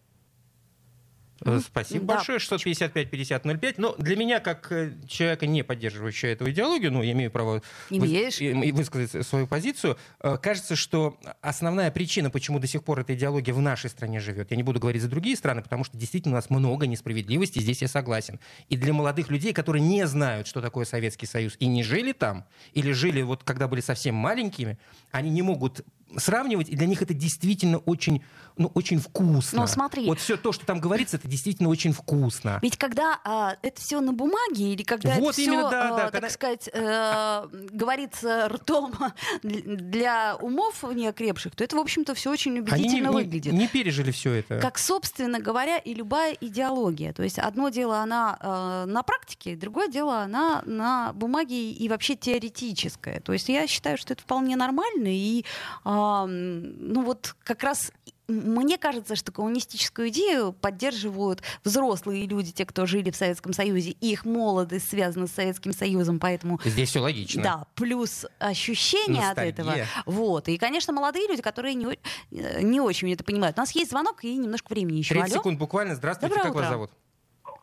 Э, 1.45 1.61
Спасибо 1.65 2.07
да. 2.07 2.15
большое, 2.17 2.39
655-5005. 2.39 3.75
Но 3.79 3.95
для 3.99 4.17
меня, 4.17 4.41
как 4.41 4.73
э, 4.73 4.93
человека, 5.07 5.47
не 5.47 5.63
поддерживающего 5.63 6.31
эту 6.31 6.51
идеологию, 6.51 6.93
ну, 6.93 7.03
я 7.03 7.13
имею 7.13 7.31
право 7.31 7.63
Имеешь. 7.91 8.41
высказать 8.75 9.27
свою 9.27 9.47
позицию, 9.47 9.99
э, 10.21 10.39
кажется, 10.41 10.77
что 10.77 11.19
основная 11.43 11.91
причина, 11.91 12.31
почему 12.31 12.59
до 12.59 12.67
сих 12.67 12.85
пор 12.85 13.01
эта 13.01 13.15
идеология 13.15 13.53
в 13.53 13.61
нашей 13.61 13.91
стране 13.91 14.21
живет, 14.21 14.51
я 14.51 14.57
не 14.57 14.63
буду 14.63 14.81
говорить 14.81 15.03
за 15.03 15.09
другие 15.09 15.37
страны, 15.37 15.63
потому 15.63 15.85
что 15.85 15.97
действительно 15.97 16.35
у 16.35 16.37
нас 16.37 16.49
много 16.49 16.87
несправедливости, 16.87 17.59
здесь 17.59 17.83
я 17.83 17.89
согласен. 17.89 18.41
И 18.69 18.77
для 18.77 18.93
молодых 18.93 19.31
людей, 19.31 19.53
которые 19.53 19.83
не 19.83 20.07
знают, 20.07 20.47
что 20.47 20.63
такое 20.63 20.85
Советский 20.85 21.27
Союз, 21.27 21.57
и 21.59 21.67
не 21.67 21.83
жили 21.83 22.13
там, 22.13 22.47
или 22.73 22.93
жили 22.93 23.23
вот 23.23 23.43
когда 23.45 23.69
были 23.69 23.81
совсем 23.81 24.15
маленькими, 24.15 24.79
они 25.11 25.31
не 25.31 25.43
могут 25.43 25.85
сравнивать, 26.17 26.69
и 26.69 26.77
для 26.77 26.87
них 26.87 27.03
это 27.03 27.15
действительно 27.15 27.79
очень, 27.79 28.23
ну, 28.57 28.71
очень 28.75 29.01
вкусно. 29.01 29.61
Но 29.61 29.67
смотри. 29.67 30.07
Вот 30.07 30.21
все 30.21 30.37
то, 30.37 30.53
что 30.53 30.65
там 30.65 30.81
говорится, 30.81 31.17
это 31.17 31.27
действительно 31.29 31.69
очень 31.69 31.93
вкусно. 31.93 32.59
Ведь 32.63 32.77
когда 32.77 33.19
а, 33.25 33.57
это 33.63 33.81
все 33.81 34.01
на 34.01 34.13
бумаге, 34.13 34.73
или 34.73 34.83
когда 34.83 35.15
Вот 35.17 35.33
это 35.35 35.43
именно, 35.43 35.69
все, 35.69 35.71
да, 35.71 35.91
да, 35.91 35.97
так 36.05 36.13
когда- 36.13 36.31
сказать, 36.31 36.69
э, 36.73 37.49
говорится 37.73 38.49
ртом 38.49 38.93
для 39.43 40.37
умов 40.37 40.83
неокрепших, 40.85 41.55
то 41.57 41.65
это, 41.65 41.77
в 41.77 41.81
общем-то, 41.81 42.15
все 42.15 42.31
очень 42.31 42.53
Они 42.53 42.61
не, 42.61 42.63
убедительно 42.63 43.09
не- 43.09 43.15
выглядит. 43.15 43.53
не 43.53 43.69
пережили 43.69 44.11
все 44.11 44.33
это. 44.35 44.59
Как, 44.61 44.79
собственно 44.79 45.41
говоря, 45.41 45.79
и 45.79 45.95
любая 45.95 46.33
идеология. 46.41 47.13
То 47.13 47.23
есть 47.23 47.39
одно 47.39 47.69
дело 47.69 47.99
она 47.99 48.39
э, 48.41 48.85
на 48.87 49.03
практике, 49.03 49.57
другое 49.57 49.89
дело 49.89 50.21
она 50.21 50.63
на 50.67 51.13
бумаге 51.15 51.73
и 51.73 51.89
вообще 51.89 52.15
теоретическое. 52.17 53.21
То 53.21 53.33
есть 53.33 53.49
я 53.49 53.67
считаю, 53.67 53.99
что 53.99 54.13
это 54.13 54.23
вполне 54.23 54.57
нормально. 54.57 55.09
И 55.09 55.45
а, 55.85 55.96
ну 56.27 57.05
вот 57.05 57.35
как 57.45 57.63
раз 57.63 57.93
мне 58.29 58.77
кажется, 58.77 59.15
что 59.15 59.31
коммунистическую 59.31 60.09
идею 60.09 60.53
поддерживают 60.53 61.43
взрослые 61.63 62.27
люди, 62.27 62.51
те, 62.51 62.67
кто 62.67 62.85
жили 62.85 63.11
в 63.13 63.17
Советском 63.17 63.53
Союзе, 63.53 63.91
и 63.91 64.13
их 64.13 64.25
молодость 64.25 64.91
связана 64.91 65.29
с 65.29 65.33
Советским 65.33 65.73
Союзом, 65.73 66.19
поэтому 66.19 66.59
Здесь 66.65 66.89
все 66.91 66.99
логично. 67.01 67.43
да, 67.43 67.67
плюс 67.77 68.27
ощущение 68.41 69.31
от 69.31 69.39
этого. 69.39 69.67
Ностальгия. 69.69 69.87
Вот. 70.07 70.49
И, 70.49 70.59
конечно, 70.59 70.93
молодые 70.93 71.29
люди, 71.29 71.41
которые 71.41 71.75
не, 71.75 71.99
э, 72.33 72.63
не 72.63 72.81
очень 72.81 73.13
это 73.13 73.23
понимают. 73.23 73.57
У 73.59 73.61
нас 73.61 73.71
есть 73.73 73.91
звонок 73.91 74.25
и 74.25 74.37
немножко 74.37 74.73
времени 74.73 74.99
еще. 74.99 75.15
30 75.15 75.31
Алло? 75.33 75.41
секунд 75.41 75.59
буквально. 75.61 75.95
Здравствуйте, 75.95 76.35
Доброе 76.35 76.49
как 76.49 76.55
вас 76.55 76.65
утро. 76.65 76.73
зовут? 76.73 76.91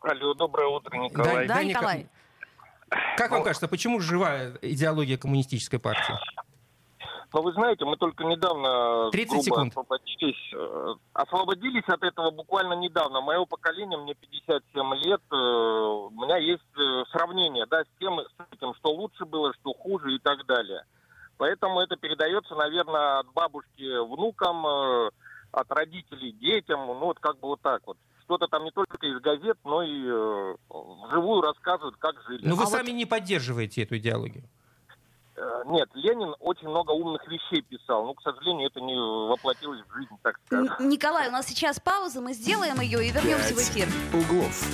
Алло, 0.02 0.34
доброе 0.34 0.68
утро, 0.68 0.96
Николай. 0.96 1.46
Да, 1.46 1.62
Ника- 1.62 1.68
Николай. 1.68 2.06
Как 3.18 3.30
вам 3.30 3.42
кажется, 3.42 3.68
почему 3.68 4.00
жива 4.00 4.52
идеология 4.62 5.18
коммунистической 5.18 5.78
партии? 5.78 6.14
Но 7.34 7.42
вы 7.42 7.52
знаете, 7.52 7.84
мы 7.84 7.96
только 7.96 8.22
недавно 8.24 9.10
30 9.10 9.28
грубо 9.30 9.42
секунд. 9.44 9.72
освободились, 9.72 10.52
э, 10.54 10.94
освободились 11.14 11.82
от 11.88 12.02
этого 12.04 12.30
буквально 12.30 12.74
недавно. 12.74 13.20
Мое 13.22 13.44
поколение, 13.44 13.98
мне 13.98 14.14
57 14.14 14.94
лет, 14.94 15.20
э, 15.32 15.34
у 15.34 16.10
меня 16.10 16.36
есть 16.36 16.62
э, 16.78 17.02
сравнение, 17.10 17.66
да, 17.66 17.82
с 17.82 17.88
тем, 17.98 18.20
с 18.20 18.52
этим, 18.54 18.72
что 18.74 18.92
лучше 18.94 19.24
было, 19.24 19.52
что 19.54 19.72
хуже 19.72 20.14
и 20.14 20.18
так 20.20 20.46
далее. 20.46 20.84
Поэтому 21.36 21.80
это 21.80 21.96
передается, 21.96 22.54
наверное, 22.54 23.18
от 23.18 23.26
бабушки 23.32 23.82
внукам, 24.08 24.64
от 24.64 25.70
родителей 25.70 26.30
детям, 26.32 26.86
ну 26.86 27.06
вот 27.06 27.18
как 27.18 27.34
бы 27.40 27.48
вот 27.48 27.60
так 27.62 27.84
вот. 27.84 27.96
Что-то 28.22 28.46
там 28.46 28.62
не 28.64 28.70
только 28.70 28.96
из 29.04 29.18
газет, 29.20 29.58
но 29.64 29.82
и 29.82 30.06
э, 30.06 30.54
вживую 30.70 31.42
рассказывают, 31.42 31.96
как 31.98 32.14
жили. 32.28 32.46
Но 32.46 32.54
вы 32.54 32.62
А 32.62 32.66
вот- 32.66 32.72
сами 32.72 32.90
не 32.92 33.06
поддерживаете 33.06 33.82
эту 33.82 33.96
идеологию. 33.98 34.44
Э, 35.36 35.62
Нет, 35.66 35.88
Ленин 35.94 36.34
очень 36.40 36.68
много 36.68 36.92
умных 36.92 37.26
вещей 37.26 37.62
писал, 37.62 38.04
но, 38.04 38.14
к 38.14 38.22
сожалению, 38.22 38.68
это 38.68 38.80
не 38.80 38.94
воплотилось 39.28 39.80
в 39.88 39.94
жизнь, 39.96 40.14
так 40.22 40.36
Н- 40.52 40.66
скажем. 40.68 40.88
Николай, 40.88 41.28
у 41.28 41.32
нас 41.32 41.46
сейчас 41.46 41.80
пауза, 41.80 42.20
мы 42.20 42.32
сделаем 42.34 42.80
ее 42.80 43.04
и 43.06 43.10
вернемся 43.10 43.54
в 43.54 43.58
эфир. 43.58 43.88
углов. 44.12 44.64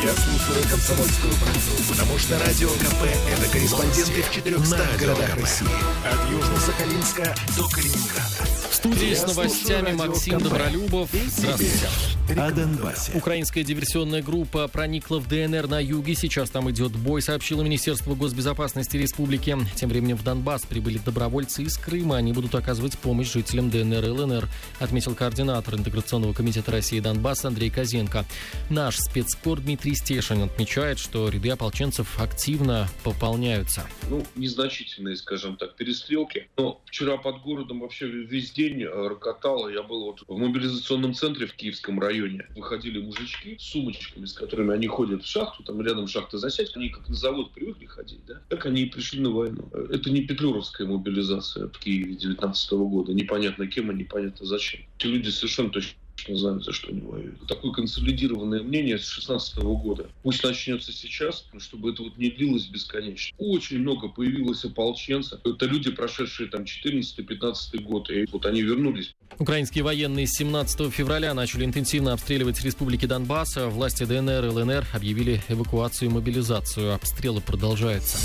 Я 0.00 0.12
слушаю 0.12 0.62
«Комсомольскую 0.70 1.34
правду», 1.42 1.82
потому 1.90 2.18
что 2.18 2.38
«Радио 2.38 2.68
КП»— 2.68 3.02
это 3.32 3.50
корреспонденты 3.52 4.22
в 4.22 4.30
400 4.32 4.76
городах 5.00 5.34
России. 5.34 5.66
От 6.06 6.30
Южно-Сахалинска 6.30 7.34
до 7.56 7.68
Калининграда. 7.74 8.57
В 8.78 8.80
студии 8.80 9.12
с 9.12 9.26
новостями 9.26 9.90
Максим. 9.90 10.38
Добролюбов. 10.38 11.10
Здравствуйте. 11.12 11.88
О 12.36 12.52
Донбассе. 12.52 13.10
Украинская 13.16 13.64
диверсионная 13.64 14.22
группа 14.22 14.68
проникла 14.68 15.18
в 15.18 15.26
ДНР 15.26 15.66
на 15.66 15.80
юге. 15.80 16.14
Сейчас 16.14 16.50
там 16.50 16.70
идет 16.70 16.92
бой, 16.92 17.20
сообщило 17.20 17.62
Министерство 17.62 18.14
госбезопасности 18.14 18.96
республики. 18.96 19.56
Тем 19.74 19.88
временем 19.88 20.16
в 20.16 20.22
Донбасс 20.22 20.64
прибыли 20.64 20.98
добровольцы 20.98 21.64
из 21.64 21.76
Крыма. 21.76 22.18
Они 22.18 22.32
будут 22.32 22.54
оказывать 22.54 22.96
помощь 22.98 23.32
жителям 23.32 23.68
ДНР 23.68 24.04
и 24.04 24.08
ЛНР, 24.10 24.48
отметил 24.78 25.16
координатор 25.16 25.74
Интеграционного 25.74 26.32
комитета 26.32 26.70
России 26.70 27.00
Донбасс 27.00 27.44
Андрей 27.44 27.70
Козенко. 27.70 28.26
Наш 28.70 28.98
спецкор 28.98 29.58
Дмитрий 29.60 29.96
Стешин 29.96 30.42
отмечает, 30.42 31.00
что 31.00 31.28
ряды 31.30 31.48
ополченцев 31.50 32.20
активно 32.20 32.88
пополняются. 33.02 33.88
ну, 34.08 34.24
незначительные, 34.36 35.16
скажем 35.16 35.56
так, 35.56 35.74
перестрелки. 35.74 36.46
Но 36.56 36.80
вчера 36.84 37.16
под 37.16 37.40
городом 37.40 37.80
вообще 37.80 38.06
весь 38.06 38.52
день 38.68 38.82
э, 38.82 39.08
рокотало. 39.08 39.68
Я 39.68 39.82
был 39.82 40.04
вот 40.04 40.22
в 40.26 40.36
мобилизационном 40.36 41.14
центре 41.14 41.46
в 41.46 41.54
Киевском 41.54 42.00
районе. 42.00 42.46
Выходили 42.54 43.00
мужички 43.00 43.56
с 43.58 43.62
сумочками, 43.62 44.24
с 44.26 44.32
которыми 44.32 44.74
они 44.74 44.86
ходят 44.86 45.22
в 45.22 45.26
шахту, 45.26 45.62
там 45.62 45.80
рядом 45.80 46.06
шахта 46.06 46.38
засядь. 46.38 46.76
Они 46.76 46.88
как 46.88 47.08
на 47.08 47.14
завод 47.14 47.52
привыкли 47.52 47.86
ходить, 47.86 48.24
да? 48.26 48.40
Так 48.48 48.66
они 48.66 48.82
и 48.82 48.90
пришли 48.90 49.20
на 49.20 49.30
войну. 49.30 49.68
Это 49.90 50.10
не 50.10 50.22
петлюровская 50.22 50.86
мобилизация 50.86 51.68
в 51.68 51.78
Киеве 51.78 52.14
19 52.14 52.72
года. 52.72 53.12
Непонятно 53.12 53.66
кем 53.66 53.90
и 53.90 53.94
непонятно 53.94 54.46
зачем. 54.46 54.80
Эти 54.98 55.06
люди 55.06 55.28
совершенно 55.30 55.70
точно 55.70 55.98
что 56.18 56.34
знают, 56.36 56.64
за 56.64 56.72
что 56.72 56.88
они 56.88 57.00
воюют. 57.00 57.46
Такое 57.46 57.72
консолидированное 57.72 58.62
мнение 58.62 58.98
с 58.98 59.06
16 59.06 59.58
года. 59.58 60.08
Пусть 60.22 60.42
начнется 60.42 60.92
сейчас, 60.92 61.44
чтобы 61.58 61.92
это 61.92 62.02
вот 62.02 62.18
не 62.18 62.30
длилось 62.30 62.66
бесконечно. 62.66 63.34
Очень 63.38 63.78
много 63.78 64.08
появилось 64.08 64.64
ополченцев. 64.64 65.40
Это 65.44 65.66
люди, 65.66 65.90
прошедшие 65.90 66.48
там 66.48 66.64
14-15 66.64 67.82
год, 67.82 68.10
и 68.10 68.26
вот 68.30 68.44
они 68.46 68.62
вернулись. 68.62 69.14
Украинские 69.38 69.84
военные 69.84 70.26
с 70.26 70.36
17 70.38 70.92
февраля 70.92 71.32
начали 71.34 71.64
интенсивно 71.64 72.12
обстреливать 72.12 72.62
республики 72.64 73.06
Донбасса. 73.06 73.68
Власти 73.68 74.04
ДНР 74.04 74.46
и 74.46 74.48
ЛНР 74.48 74.86
объявили 74.92 75.40
эвакуацию 75.48 76.10
и 76.10 76.12
мобилизацию. 76.12 76.94
Обстрелы 76.94 77.40
продолжаются. 77.40 78.18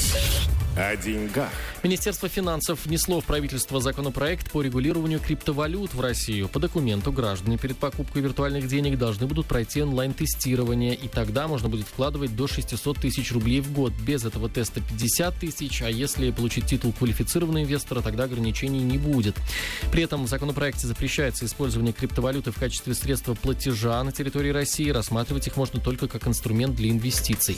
О 0.76 0.96
деньгах. 0.96 1.52
Министерство 1.84 2.28
финансов 2.28 2.86
внесло 2.86 3.22
в 3.22 3.26
правительство 3.26 3.80
законопроект 3.80 4.52
по 4.52 4.64
регулированию 4.64 5.20
криптовалют 5.20 5.94
в 5.94 6.02
Россию. 6.02 6.48
По 6.48 6.60
документу 6.60 7.12
граждане 7.12 7.60
перед 7.60 7.78
покупкой 7.84 8.22
виртуальных 8.22 8.70
денег 8.70 8.98
должны 8.98 9.28
будут 9.28 9.46
пройти 9.46 9.84
онлайн-тестирование, 9.84 10.96
и 10.96 11.10
тогда 11.10 11.50
можно 11.50 11.68
будет 11.68 11.86
вкладывать 11.86 12.34
до 12.34 12.48
600 12.48 12.98
тысяч 12.98 13.34
рублей 13.34 13.60
в 13.60 13.74
год. 13.74 13.92
Без 13.92 14.24
этого 14.24 14.48
теста 14.48 14.80
50 14.80 15.36
тысяч, 15.36 15.82
а 15.82 15.90
если 15.90 16.32
получить 16.32 16.66
титул 16.66 16.94
квалифицированного 16.94 17.66
инвестора, 17.66 18.02
тогда 18.02 18.24
ограничений 18.24 18.80
не 18.80 18.98
будет. 18.98 19.36
При 19.92 20.04
этом 20.04 20.24
в 20.24 20.30
законопроекте 20.30 20.88
запрещается 20.88 21.44
использование 21.44 21.92
криптовалюты 21.92 22.52
в 22.52 22.56
качестве 22.56 22.94
средства 22.94 23.34
платежа 23.34 24.02
на 24.02 24.14
территории 24.14 24.52
России. 24.52 24.90
Рассматривать 24.90 25.48
их 25.48 25.58
можно 25.58 25.82
только 25.82 26.08
как 26.08 26.26
инструмент 26.26 26.78
для 26.78 26.90
инвестиций. 26.90 27.58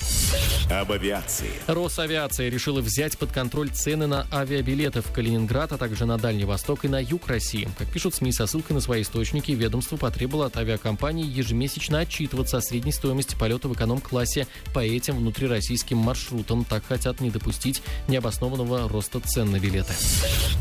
Об 0.72 0.92
авиации. 0.92 1.52
Росавиация 1.68 2.50
решила 2.50 2.82
взять 2.82 3.16
под 3.20 3.32
контроль 3.32 3.70
цены 3.70 4.08
на 4.08 4.26
авиабилеты 4.34 5.04
в 5.04 5.12
Калининград, 5.12 5.72
а 5.72 5.78
также 5.78 6.08
на 6.08 6.18
Дальний 6.18 6.46
Восток 6.46 6.84
и 6.84 6.88
на 6.88 7.00
юг 7.00 7.28
России. 7.28 7.70
Как 7.78 7.88
пишут 7.92 8.16
СМИ 8.16 8.32
со 8.32 8.48
ссылкой 8.48 8.74
на 8.74 8.82
свои 8.82 9.04
источники, 9.04 9.52
ведомство 9.52 9.98
потребовало 10.16 10.46
от 10.46 10.56
авиакомпаний 10.56 11.26
ежемесячно 11.26 12.00
отчитываться 12.00 12.56
о 12.56 12.62
средней 12.62 12.94
стоимости 12.94 13.36
полета 13.36 13.68
в 13.68 13.74
эконом-классе 13.74 14.48
по 14.74 14.80
этим 14.80 15.18
внутрироссийским 15.18 15.98
маршрутам. 15.98 16.64
Так 16.64 16.86
хотят 16.86 17.20
не 17.20 17.30
допустить 17.30 17.82
необоснованного 18.08 18.88
роста 18.88 19.20
цен 19.20 19.52
на 19.52 19.60
билеты. 19.60 19.92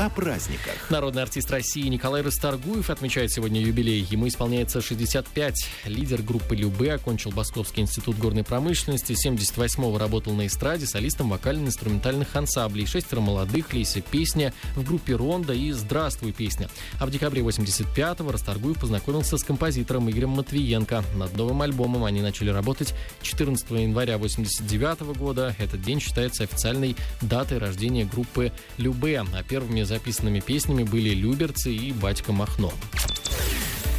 О 0.00 0.10
праздниках. 0.10 0.90
Народный 0.90 1.22
артист 1.22 1.52
России 1.52 1.86
Николай 1.86 2.22
Расторгуев 2.22 2.90
отмечает 2.90 3.30
сегодня 3.30 3.60
юбилей. 3.60 4.04
Ему 4.10 4.26
исполняется 4.26 4.82
65. 4.82 5.54
Лидер 5.84 6.22
группы 6.22 6.56
Любе 6.56 6.94
окончил 6.94 7.30
Московский 7.30 7.82
институт 7.82 8.18
горной 8.18 8.42
промышленности. 8.42 9.14
78-го 9.24 9.96
работал 9.98 10.32
на 10.32 10.48
эстраде 10.48 10.86
солистом 10.86 11.28
вокально-инструментальных 11.28 12.34
ансамблей. 12.34 12.86
Шестеро 12.86 13.20
молодых, 13.20 13.72
Лейся 13.72 14.00
песня, 14.00 14.52
в 14.74 14.82
группе 14.82 15.14
Ронда 15.14 15.52
и 15.52 15.70
Здравствуй 15.70 16.32
песня. 16.32 16.68
А 16.98 17.06
в 17.06 17.12
декабре 17.12 17.42
85-го 17.42 18.32
Расторгуев 18.32 18.80
познакомился 18.80 19.38
с 19.38 19.43
композитором 19.44 20.10
Игорем 20.10 20.30
Матвиенко. 20.30 21.04
Над 21.16 21.36
новым 21.36 21.62
альбомом 21.62 22.04
они 22.04 22.20
начали 22.22 22.50
работать 22.50 22.94
14 23.22 23.70
января 23.70 24.18
89 24.18 25.16
года. 25.16 25.54
Этот 25.58 25.82
день 25.82 26.00
считается 26.00 26.44
официальной 26.44 26.96
датой 27.20 27.58
рождения 27.58 28.04
группы 28.04 28.52
Любе. 28.78 29.24
А 29.34 29.42
первыми 29.42 29.82
записанными 29.82 30.40
песнями 30.40 30.82
были 30.82 31.10
«Люберцы» 31.10 31.72
и 31.72 31.92
«Батька 31.92 32.32
Махно». 32.32 32.72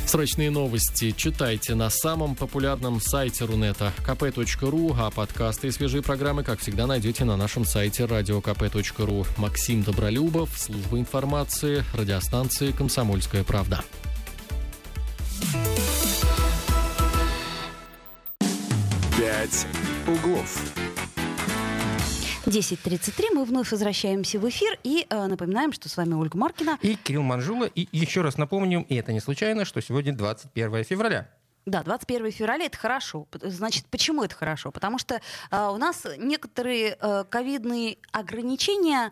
Срочные 0.05 0.51
новости 0.51 1.11
читайте 1.11 1.73
на 1.73 1.89
самом 1.89 2.35
популярном 2.35 3.01
сайте 3.01 3.43
Рунета 3.43 3.91
kp.ru, 4.05 4.95
а 4.97 5.09
подкасты 5.09 5.67
и 5.67 5.71
свежие 5.71 6.03
программы, 6.03 6.43
как 6.43 6.59
всегда, 6.59 6.85
найдете 6.85 7.25
на 7.25 7.35
нашем 7.35 7.65
сайте 7.65 8.03
radiokp.ru. 8.03 9.27
Максим 9.37 9.83
Добролюбов, 9.83 10.51
служба 10.57 10.99
информации, 10.99 11.83
радиостанции 11.93 12.71
«Комсомольская 12.71 13.43
правда». 13.43 13.83
«Пять 19.45 19.67
углов». 20.07 20.73
10.33. 22.47 23.35
Мы 23.35 23.45
вновь 23.45 23.69
возвращаемся 23.71 24.39
в 24.39 24.49
эфир 24.49 24.79
и 24.83 25.05
э, 25.07 25.27
напоминаем, 25.27 25.71
что 25.71 25.87
с 25.87 25.97
вами 25.97 26.15
Ольга 26.15 26.35
Маркина. 26.35 26.79
И 26.81 26.95
Кирилл 26.95 27.21
Манжула. 27.21 27.65
И 27.65 27.87
еще 27.91 28.21
раз 28.21 28.37
напомним, 28.37 28.81
и 28.81 28.95
это 28.95 29.13
не 29.13 29.19
случайно, 29.19 29.63
что 29.63 29.81
сегодня 29.81 30.13
21 30.13 30.83
февраля. 30.83 31.29
Да, 31.65 31.81
21 31.81 32.31
февраля 32.31 32.65
это 32.65 32.77
хорошо. 32.77 33.27
Значит, 33.41 33.85
почему 33.87 34.23
это 34.23 34.35
хорошо? 34.35 34.71
Потому 34.71 34.99
что 34.99 35.15
э, 35.51 35.67
у 35.67 35.77
нас 35.77 36.05
некоторые 36.17 36.97
э, 36.99 37.23
ковидные 37.29 37.97
ограничения 38.11 39.11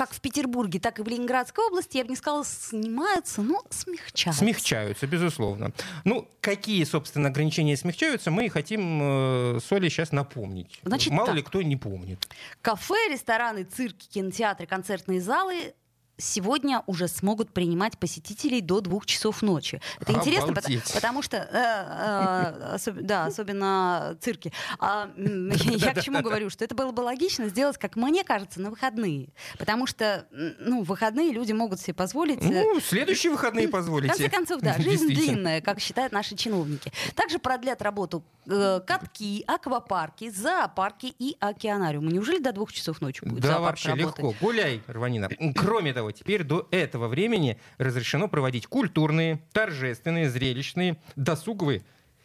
как 0.00 0.14
в 0.14 0.20
Петербурге, 0.22 0.80
так 0.80 0.98
и 0.98 1.02
в 1.02 1.08
Ленинградской 1.08 1.62
области, 1.66 1.98
я 1.98 2.04
бы 2.04 2.08
не 2.08 2.16
сказала, 2.16 2.42
снимаются, 2.42 3.42
но 3.42 3.62
смягчаются. 3.68 4.42
Смягчаются, 4.42 5.06
безусловно. 5.06 5.72
Ну, 6.04 6.26
какие, 6.40 6.84
собственно, 6.84 7.28
ограничения 7.28 7.76
смягчаются, 7.76 8.30
мы 8.30 8.48
хотим 8.48 9.00
э, 9.02 9.58
с 9.60 9.70
Олей 9.70 9.90
сейчас 9.90 10.10
напомнить. 10.10 10.80
Значит, 10.84 11.12
Мало 11.12 11.26
так. 11.26 11.36
ли 11.36 11.42
кто 11.42 11.60
не 11.60 11.76
помнит. 11.76 12.26
Кафе, 12.62 12.94
рестораны, 13.10 13.64
цирки, 13.64 14.08
кинотеатры, 14.08 14.66
концертные 14.66 15.20
залы 15.20 15.74
сегодня 16.20 16.82
уже 16.86 17.08
смогут 17.08 17.52
принимать 17.52 17.98
посетителей 17.98 18.60
до 18.60 18.80
двух 18.80 19.06
часов 19.06 19.42
ночи. 19.42 19.80
Это 20.00 20.12
интересно, 20.12 20.52
потому, 20.54 20.74
Обалдеть. 20.76 20.92
потому 20.94 21.22
что, 21.22 21.36
э, 21.36 21.46
э, 21.52 22.74
особ- 22.76 23.02
да, 23.02 23.26
особенно 23.26 24.16
цирки. 24.20 24.52
А, 24.78 25.10
я 25.16 25.94
к 25.94 26.02
чему 26.02 26.20
говорю, 26.22 26.50
что 26.50 26.64
это 26.64 26.74
было 26.74 26.92
бы 26.92 27.00
логично 27.00 27.48
сделать, 27.48 27.78
как 27.78 27.96
мне 27.96 28.24
кажется, 28.24 28.60
на 28.60 28.70
выходные. 28.70 29.28
Потому 29.58 29.86
что, 29.86 30.26
ну, 30.30 30.82
в 30.82 30.86
выходные 30.86 31.32
люди 31.32 31.52
могут 31.52 31.80
себе 31.80 31.94
позволить... 31.94 32.42
э, 32.42 32.48
Ну, 32.48 32.80
следующие 32.80 33.32
выходные 33.32 33.68
в 33.68 33.70
позволите. 33.70 34.08
конце 34.12 34.28
концов, 34.28 34.60
да, 34.60 34.74
жизнь 34.78 35.08
длинная, 35.08 35.60
как 35.60 35.80
считают 35.80 36.12
наши 36.12 36.36
чиновники. 36.36 36.92
Также 37.14 37.38
продлят 37.38 37.82
работу 37.82 38.22
э, 38.46 38.80
катки, 38.86 39.44
аквапарки, 39.46 40.30
зоопарки 40.30 41.14
и 41.18 41.36
океанариумы. 41.40 42.12
Неужели 42.12 42.38
до 42.38 42.52
двух 42.52 42.72
часов 42.72 43.00
ночи 43.00 43.24
будет 43.24 43.42
Да, 43.42 43.60
вообще 43.60 43.90
работать? 43.90 44.18
легко. 44.18 44.34
Гуляй, 44.40 44.82
Рванина. 44.86 45.28
Кроме 45.56 45.92
того, 45.92 46.09
теперь 46.12 46.42
до 46.44 46.68
этого 46.70 47.08
времени 47.08 47.58
разрешено 47.78 48.28
проводить 48.28 48.66
культурные, 48.66 49.40
торжественные, 49.52 50.28
зрелищные, 50.30 50.96
досуговые 51.16 51.82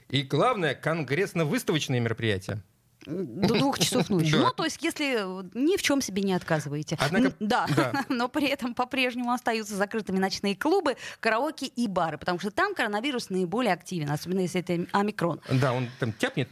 и, 0.09 0.21
главное, 0.21 0.75
конгрессно-выставочные 0.75 1.99
мероприятия. 1.99 2.61
До 3.05 3.53
двух 3.53 3.77
часов 3.77 4.09
ночи. 4.09 4.31
Да. 4.31 4.37
Ну, 4.39 4.51
то 4.51 4.63
есть, 4.63 4.81
если 4.81 5.13
ни 5.57 5.77
в 5.77 5.81
чем 5.83 6.01
себе 6.01 6.23
не 6.23 6.33
отказываете. 6.33 6.97
Однако- 6.99 7.27
Н- 7.27 7.33
да. 7.39 7.67
да. 7.75 8.05
но 8.09 8.27
при 8.27 8.47
этом 8.47 8.73
по-прежнему 8.73 9.31
остаются 9.31 9.75
закрытыми 9.75 10.17
ночные 10.17 10.55
клубы, 10.55 10.95
караоке 11.19 11.67
и 11.67 11.87
бары, 11.87 12.17
потому 12.17 12.39
что 12.39 12.49
там 12.49 12.73
коронавирус 12.73 13.29
наиболее 13.29 13.73
активен, 13.73 14.09
особенно 14.09 14.39
если 14.39 14.61
это 14.61 14.87
омикрон. 14.91 15.39
Да, 15.51 15.73
он 15.73 15.87
там 15.99 16.13
тяпнет 16.13 16.49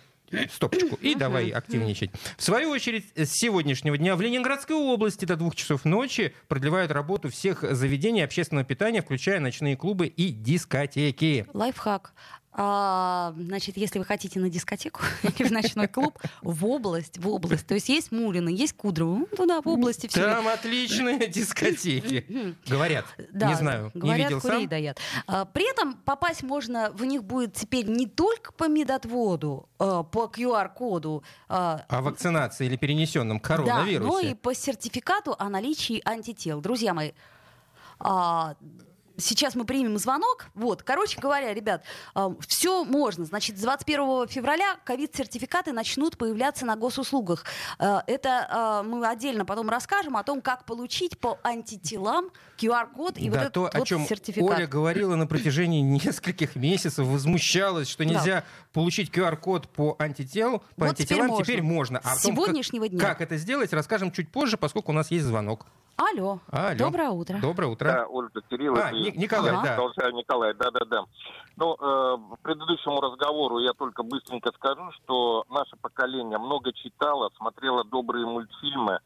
стопочку 0.53 0.97
и 1.01 1.15
давай 1.15 1.49
активничать. 1.49 2.11
В 2.37 2.43
свою 2.43 2.69
очередь, 2.69 3.05
с 3.15 3.31
сегодняшнего 3.31 3.97
дня 3.97 4.15
в 4.15 4.21
Ленинградской 4.21 4.75
области 4.75 5.25
до 5.25 5.35
двух 5.35 5.55
часов 5.55 5.85
ночи 5.85 6.33
продлевают 6.47 6.91
работу 6.91 7.29
всех 7.29 7.63
заведений 7.75 8.23
общественного 8.23 8.65
питания, 8.65 9.01
включая 9.01 9.39
ночные 9.39 9.77
клубы 9.77 10.07
и 10.07 10.29
дискотеки. 10.29 11.45
Лайфхак. 11.53 12.13
А, 12.55 13.33
значит, 13.35 13.77
если 13.77 13.97
вы 13.97 14.05
хотите 14.05 14.39
на 14.39 14.47
дискотеку 14.47 15.01
или 15.23 15.47
в 15.47 15.51
ночной 15.51 15.87
клуб, 15.87 16.19
в 16.43 16.65
область, 16.67 17.17
в 17.17 17.27
область. 17.27 17.65
То 17.65 17.73
есть 17.73 17.89
есть 17.89 18.11
Мулина, 18.11 18.49
есть 18.49 18.73
Кудрово, 18.73 19.17
ну, 19.19 19.25
туда, 19.25 19.61
в 19.61 19.67
области 19.67 20.05
все. 20.07 20.21
Там 20.21 20.47
отличные 20.47 21.27
дискотеки. 21.27 22.55
Говорят. 22.67 23.05
Да, 23.31 23.49
Не 23.49 23.55
знаю, 23.55 23.91
не 23.95 24.01
говорят, 24.01 24.27
видел 24.29 24.41
курей 24.41 24.59
сам. 24.61 24.67
даят. 24.69 24.99
А, 25.25 25.45
При 25.45 25.69
этом 25.69 25.95
попасть 25.95 26.43
можно 26.43 26.91
в 26.91 27.03
них 27.05 27.23
будет 27.23 27.55
теперь 27.55 27.87
не 27.87 28.05
только 28.05 28.51
по 28.53 28.67
медотводу, 28.67 29.67
а, 29.79 30.03
по 30.03 30.25
QR-коду, 30.25 31.23
а, 31.49 31.83
О 31.89 32.01
вакцинации 32.01 32.67
или 32.67 32.75
перенесенном 32.75 33.39
да, 33.39 33.55
но 33.57 33.63
и 33.63 33.65
коронавирусе. 33.65 34.35
по 34.35 34.53
сертификату 34.53 35.35
о 35.39 35.49
наличии 35.49 36.01
антител. 36.05 36.61
Друзья 36.61 36.93
мои, 36.93 37.13
а, 37.99 38.55
Сейчас 39.23 39.55
мы 39.55 39.65
примем 39.65 39.97
звонок. 39.97 40.47
Вот, 40.53 40.83
короче 40.83 41.19
говоря, 41.19 41.53
ребят, 41.53 41.83
все 42.47 42.83
можно. 42.83 43.25
Значит, 43.25 43.57
с 43.57 43.61
21 43.61 44.27
февраля 44.27 44.77
ковид-сертификаты 44.85 45.71
начнут 45.71 46.17
появляться 46.17 46.65
на 46.65 46.75
госуслугах. 46.75 47.45
Э, 47.79 47.99
Это 48.07 48.81
э, 48.83 48.87
мы 48.87 49.07
отдельно 49.07 49.45
потом 49.45 49.69
расскажем 49.69 50.17
о 50.17 50.23
том, 50.23 50.41
как 50.41 50.65
получить 50.65 51.17
по 51.19 51.39
антителам 51.43 52.29
QR-код 52.57 53.17
и 53.17 53.29
да, 53.29 53.31
вот 53.31 53.41
этот 53.41 53.53
то, 53.53 53.67
о 53.73 53.79
вот 53.79 53.87
чем 53.87 54.05
сертификат. 54.05 54.57
Оля 54.57 54.67
говорила 54.67 55.15
на 55.15 55.25
протяжении 55.27 55.79
нескольких 56.05 56.55
месяцев, 56.55 57.05
возмущалась, 57.07 57.87
что 57.87 58.05
нельзя 58.05 58.43
получить 58.73 59.09
QR-код 59.09 59.69
по 59.69 59.95
антителу, 59.99 60.59
по 60.75 60.87
Вот 60.87 60.97
теперь 60.97 61.19
антителам 61.21 61.27
можно. 61.27 61.43
теперь 61.45 61.61
можно. 61.61 61.99
А 62.03 62.15
С 62.15 62.19
о 62.19 62.23
том, 62.23 62.35
как- 62.35 62.45
сегодняшнего 62.45 62.87
дня. 62.89 62.99
Как 62.99 63.21
это 63.21 63.37
сделать, 63.37 63.71
расскажем 63.73 64.11
чуть 64.11 64.31
позже, 64.31 64.57
поскольку 64.57 64.91
у 64.91 64.95
нас 64.95 65.11
есть 65.11 65.25
звонок. 65.25 65.65
Алло. 65.95 66.39
Алло. 66.51 66.75
Доброе 66.77 67.09
утро. 67.09 67.39
Доброе 67.39 67.67
утро. 67.67 67.85
Да, 67.85 68.07
Ольга 68.07 68.41
Кирилл. 68.49 68.75
А, 68.75 68.91
Ни- 68.91 69.15
Николай, 69.15 69.51
Ага. 69.51 69.91
да. 69.95 70.11
Николай, 70.11 70.53
да-да-да. 70.55 71.05
Ну, 71.55 71.75
э, 71.79 72.17
предыдущему 72.41 72.99
разговору 72.99 73.59
я 73.59 73.73
только 73.73 74.01
быстренько 74.03 74.51
скажу, 74.55 74.91
что 75.03 75.45
наше 75.49 75.75
поколение 75.77 76.39
много 76.39 76.73
читало, 76.73 77.29
смотрело 77.37 77.83
добрые 77.83 78.25
мультфильмы, 78.25 78.99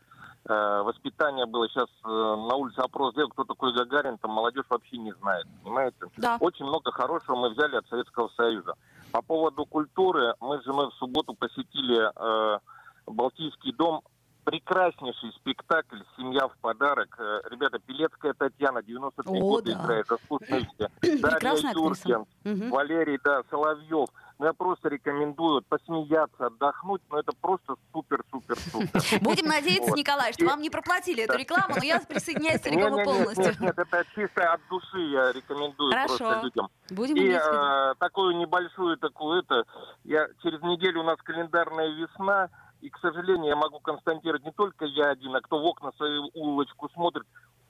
Э, 0.49 0.81
воспитание 0.83 1.45
было 1.45 1.67
сейчас 1.67 1.89
э, 2.05 2.07
на 2.07 2.55
улице 2.55 2.79
опрос 2.79 3.11
сделал, 3.11 3.29
кто 3.31 3.43
такой 3.43 3.73
Гагарин, 3.73 4.17
там 4.17 4.31
молодежь 4.31 4.63
вообще 4.69 4.97
не 4.97 5.11
знает, 5.15 5.45
понимаете? 5.61 5.97
Да. 6.15 6.37
Очень 6.39 6.65
много 6.65 6.89
хорошего 6.93 7.35
мы 7.35 7.49
взяли 7.49 7.75
от 7.75 7.85
Советского 7.89 8.29
Союза. 8.37 8.75
По 9.11 9.21
поводу 9.21 9.65
культуры, 9.65 10.35
мы 10.39 10.61
с 10.61 10.63
женой 10.63 10.89
в 10.89 10.93
субботу 10.93 11.33
посетили 11.33 11.99
э, 11.99 12.59
Балтийский 13.07 13.73
дом. 13.73 14.01
Прекраснейший 14.47 15.33
спектакль 15.33 15.99
«Семья 16.15 16.47
в 16.47 16.55
подарок». 16.61 17.13
Э, 17.19 17.41
Ребята, 17.51 17.79
Пелецкая 17.79 18.33
Татьяна, 18.33 18.81
93 18.81 19.37
О, 19.37 19.41
года 19.41 19.75
да. 19.75 19.83
играет. 19.83 20.07
Прекрасная 21.01 21.73
Дарья. 21.73 21.83
Юркин. 21.83 22.69
Валерий, 22.69 23.19
да, 23.25 23.41
Соловьев. 23.49 24.07
Ну, 24.39 24.45
я 24.45 24.53
просто 24.53 24.87
рекомендую 24.87 25.63
посмеяться, 25.63 26.45
отдохнуть, 26.45 27.01
но 27.09 27.19
это 27.19 27.33
просто 27.41 27.75
супер-супер-супер. 27.91 29.19
Будем 29.21 29.47
надеяться, 29.47 29.89
Вот. 29.89 29.97
Николай, 29.97 30.31
что 30.31 30.45
вам 30.45 30.61
не 30.61 30.69
проплатили 30.69 31.23
эту 31.23 31.37
рекламу, 31.37 31.75
но 31.75 31.83
я 31.83 31.99
присоединяюсь 31.99 32.65
и 32.65 32.69
Не-не-не, 32.69 33.03
полностью. 33.03 33.43
Нет, 33.43 33.59
нет, 33.59 33.77
это 33.77 34.05
чисто 34.15 34.53
от 34.53 34.61
души 34.69 34.99
я 34.99 35.33
рекомендую 35.33 35.91
Хорошо. 35.91 36.17
просто 36.19 36.41
людям. 36.43 36.69
Будем 36.91 37.15
И 37.17 37.31
э, 37.31 37.93
такую 37.99 38.37
небольшую 38.37 38.95
такую 38.97 39.41
это, 39.41 39.65
я 40.05 40.27
через 40.41 40.61
неделю 40.61 41.01
у 41.01 41.03
нас 41.03 41.17
календарная 41.23 41.89
весна, 41.89 42.49
и, 42.81 42.89
к 42.89 42.97
сожалению, 42.99 43.47
я 43.47 43.55
могу 43.55 43.79
констатировать, 43.79 44.45
не 44.45 44.51
только 44.51 44.85
я 44.85 45.09
один, 45.11 45.35
а 45.35 45.41
кто 45.41 45.59
в 45.59 45.65
окна 45.65 45.91
свою 45.97 46.29
улочку 46.33 46.89
смотрит, 46.89 47.25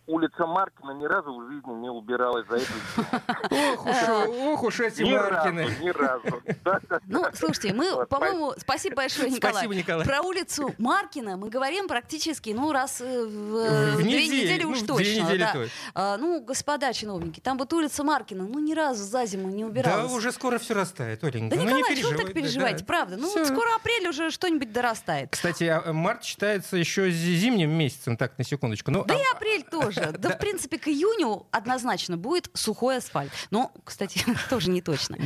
улица 0.08 0.46
Маркина 0.46 0.91
ни 0.91 1.06
разу 1.06 1.34
в 1.38 1.48
жизни 1.52 1.72
не 1.82 1.89
убиралась 1.89 2.48
за 2.48 2.56
эту 2.56 2.65
зиму. 2.96 3.08
Ох 3.52 3.86
уж, 3.86 3.96
ох 4.30 4.63
уж 4.63 4.80
эти 4.80 5.02
Ни 5.04 5.13
разу, 5.13 5.32
Маркины. 5.34 5.67
ни 5.82 5.89
разу. 5.89 6.41
Да, 6.63 6.80
да, 6.89 7.00
Ну, 7.08 7.24
да. 7.24 7.32
слушайте, 7.34 7.74
мы, 7.74 8.06
по-моему, 8.08 8.54
спасибо 8.58 8.96
большое, 8.96 9.30
Николай. 9.30 9.54
Спасибо, 9.54 9.76
Николай. 9.76 10.06
Про 10.06 10.22
улицу 10.22 10.74
Маркина 10.78 11.36
мы 11.38 11.50
говорим 11.50 11.88
практически, 11.88 12.52
ну, 12.52 12.72
раз 12.72 13.02
э, 13.02 13.26
в, 13.26 13.56
э, 13.58 13.91
В 13.98 14.04
две 14.04 14.28
недели 14.28 14.63
ну, 14.63 14.72
уж 14.72 14.80
точно. 14.80 14.96
две 14.96 15.22
недели 15.22 15.39
да. 15.39 15.54
точно. 15.54 15.72
А, 15.93 16.17
ну, 16.17 16.41
господа 16.41 16.93
чиновники, 16.93 17.39
там 17.41 17.58
вот 17.58 17.72
улица 17.74 18.04
Маркина, 18.04 18.46
ну, 18.48 18.60
ни 18.60 18.74
разу 18.74 19.04
за 19.04 19.26
зиму 19.26 19.50
не 19.50 19.63
Да, 19.63 19.70
убиралась. 19.70 20.12
уже 20.13 20.32
скоро 20.32 20.58
все 20.58 20.74
растает, 20.74 21.24
Оленька. 21.24 21.56
Да, 21.58 21.62
Ну, 21.63 21.67
не 21.70 21.78
Николай, 21.78 21.96
чего 21.98 22.12
вы 22.12 22.17
так 22.17 22.28
да, 22.28 22.34
переживаете, 22.34 22.80
да. 22.80 22.86
правда? 22.86 23.17
Ну, 23.17 23.30
скоро 23.46 23.76
апрель 23.76 24.08
уже 24.08 24.32
что-нибудь 24.32 24.72
дорастает. 24.72 25.30
Кстати, 25.32 25.65
а, 25.65 25.91
март 25.91 26.24
считается 26.24 26.78
еще 26.78 27.12
зи- 27.12 27.36
зимним 27.36 27.72
месяцем, 27.72 28.15
так, 28.17 28.38
на 28.38 28.43
секундочку. 28.46 28.89
Ну, 28.91 29.04
Да 29.04 29.15
а- 29.15 29.17
и 29.17 29.22
апрель 29.36 29.63
тоже. 29.63 29.97
Да, 30.18 30.30
в 30.30 30.40
принципе, 30.40 30.78
к 30.78 30.88
июню 30.88 31.48
однозначно 31.52 32.18
будет 32.18 32.50
сухой 32.54 32.98
асфальт. 32.98 33.32
Но, 33.52 33.72
кстати, 33.84 34.24
тоже 34.50 34.70
не 34.70 34.82
точно. 34.82 35.18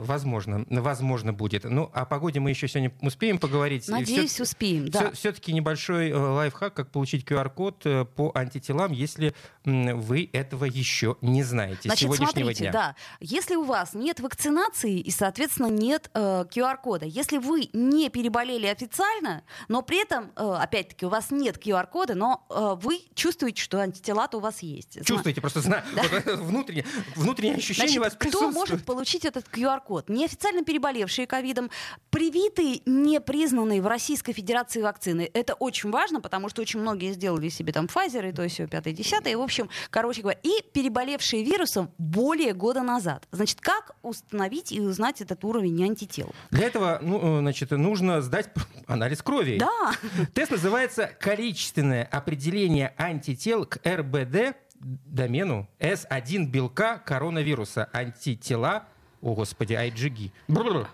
Возможно, 0.00 0.64
возможно 0.68 1.32
будет. 1.32 1.64
Ну, 1.64 1.90
о 1.92 2.04
погоде 2.04 2.40
мы 2.40 2.50
еще 2.50 2.68
сегодня 2.68 2.92
успеем 3.00 3.38
поговорить. 3.38 3.88
Надеюсь, 3.88 4.40
успеем, 4.40 4.88
да. 4.88 5.10
Все-таки 5.12 5.52
небольшой 5.52 6.10
э, 6.10 6.16
лайфхак, 6.16 6.74
как 6.74 6.90
получить 6.90 7.24
QR-код 7.24 7.82
э, 7.84 8.04
по 8.04 8.32
антителам, 8.34 8.92
если 8.92 9.34
вы 9.64 10.30
этого 10.32 10.64
еще 10.64 11.16
не 11.20 11.42
знаете. 11.42 11.80
с 11.80 11.84
Значит, 11.84 12.02
сегодняшнего 12.02 12.30
смотрите, 12.30 12.60
дня. 12.64 12.72
да, 12.72 12.96
если 13.20 13.56
у 13.56 13.64
вас 13.64 13.94
нет 13.94 14.20
вакцинации 14.20 14.98
и, 15.00 15.10
соответственно, 15.10 15.66
нет 15.66 16.10
э, 16.14 16.44
QR-кода, 16.50 17.06
если 17.06 17.38
вы 17.38 17.68
не 17.72 18.08
переболели 18.10 18.66
официально, 18.66 19.42
но 19.68 19.82
при 19.82 20.02
этом, 20.02 20.30
э, 20.36 20.56
опять-таки, 20.60 21.06
у 21.06 21.08
вас 21.08 21.30
нет 21.30 21.56
QR-кода, 21.58 22.14
но 22.14 22.46
э, 22.48 22.76
вы 22.80 23.00
чувствуете, 23.14 23.62
что 23.62 23.80
антитела-то 24.10 24.38
у 24.38 24.40
вас 24.40 24.60
есть. 24.62 25.04
Чувствуете, 25.04 25.40
просто 25.40 25.60
зна... 25.60 25.84
вот, 25.94 26.26
э, 26.26 26.36
внутреннее, 26.36 26.84
внутреннее 27.14 27.56
ощущение 27.56 27.88
Значит, 27.88 27.98
у 27.98 28.04
вас 28.04 28.12
кто 28.14 28.24
присутствует. 28.24 28.54
может 28.54 28.84
получить 28.84 29.24
этот 29.24 29.46
QR-код? 29.48 30.08
Неофициально 30.08 30.64
переболевшие 30.64 31.26
ковидом, 31.26 31.70
привитые, 32.10 32.80
не 32.86 33.20
признанные 33.20 33.82
в 33.82 33.86
Российской 33.86 34.32
Федерации 34.32 34.82
вакцины. 34.82 35.30
Это 35.32 35.54
очень 35.54 35.90
важно, 35.90 36.20
потому 36.20 36.48
что 36.48 36.62
очень 36.62 36.80
многие 36.80 37.12
сделали 37.12 37.48
себе 37.48 37.72
там 37.72 37.86
Pfizer 37.86 38.28
и 38.28 38.32
то 38.32 38.46
все, 38.48 38.66
пятое, 38.66 38.92
десятое. 38.92 39.32
И, 39.32 39.36
в 39.36 39.40
общем, 39.40 39.68
короче 39.90 40.22
говоря, 40.22 40.38
и 40.42 40.62
переболевшие 40.72 41.44
вирусом 41.44 41.90
более 41.98 42.52
года 42.52 42.82
назад. 42.82 43.26
Значит, 43.30 43.60
как 43.60 43.96
установить 44.02 44.72
и 44.72 44.80
узнать 44.80 45.20
этот 45.20 45.44
уровень 45.44 45.82
антител? 45.84 46.32
Для 46.50 46.66
этого 46.66 46.98
ну, 47.02 47.38
э, 47.38 47.40
значит, 47.40 47.70
нужно 47.70 48.22
сдать 48.22 48.50
анализ 48.86 49.22
крови. 49.22 49.58
Да, 49.58 49.92
Тест 50.34 50.50
называется 50.50 51.10
«Количественное 51.20 52.04
определение 52.04 52.94
антител 52.96 53.66
к 53.66 53.78
РБД 54.00 54.56
домену 54.80 55.68
S1 55.78 56.46
белка 56.46 56.98
коронавируса. 56.98 57.88
Антитела, 57.92 58.84
о 59.20 59.34
господи, 59.34 59.74
IgG». 59.74 60.32
Бррр. 60.48 60.88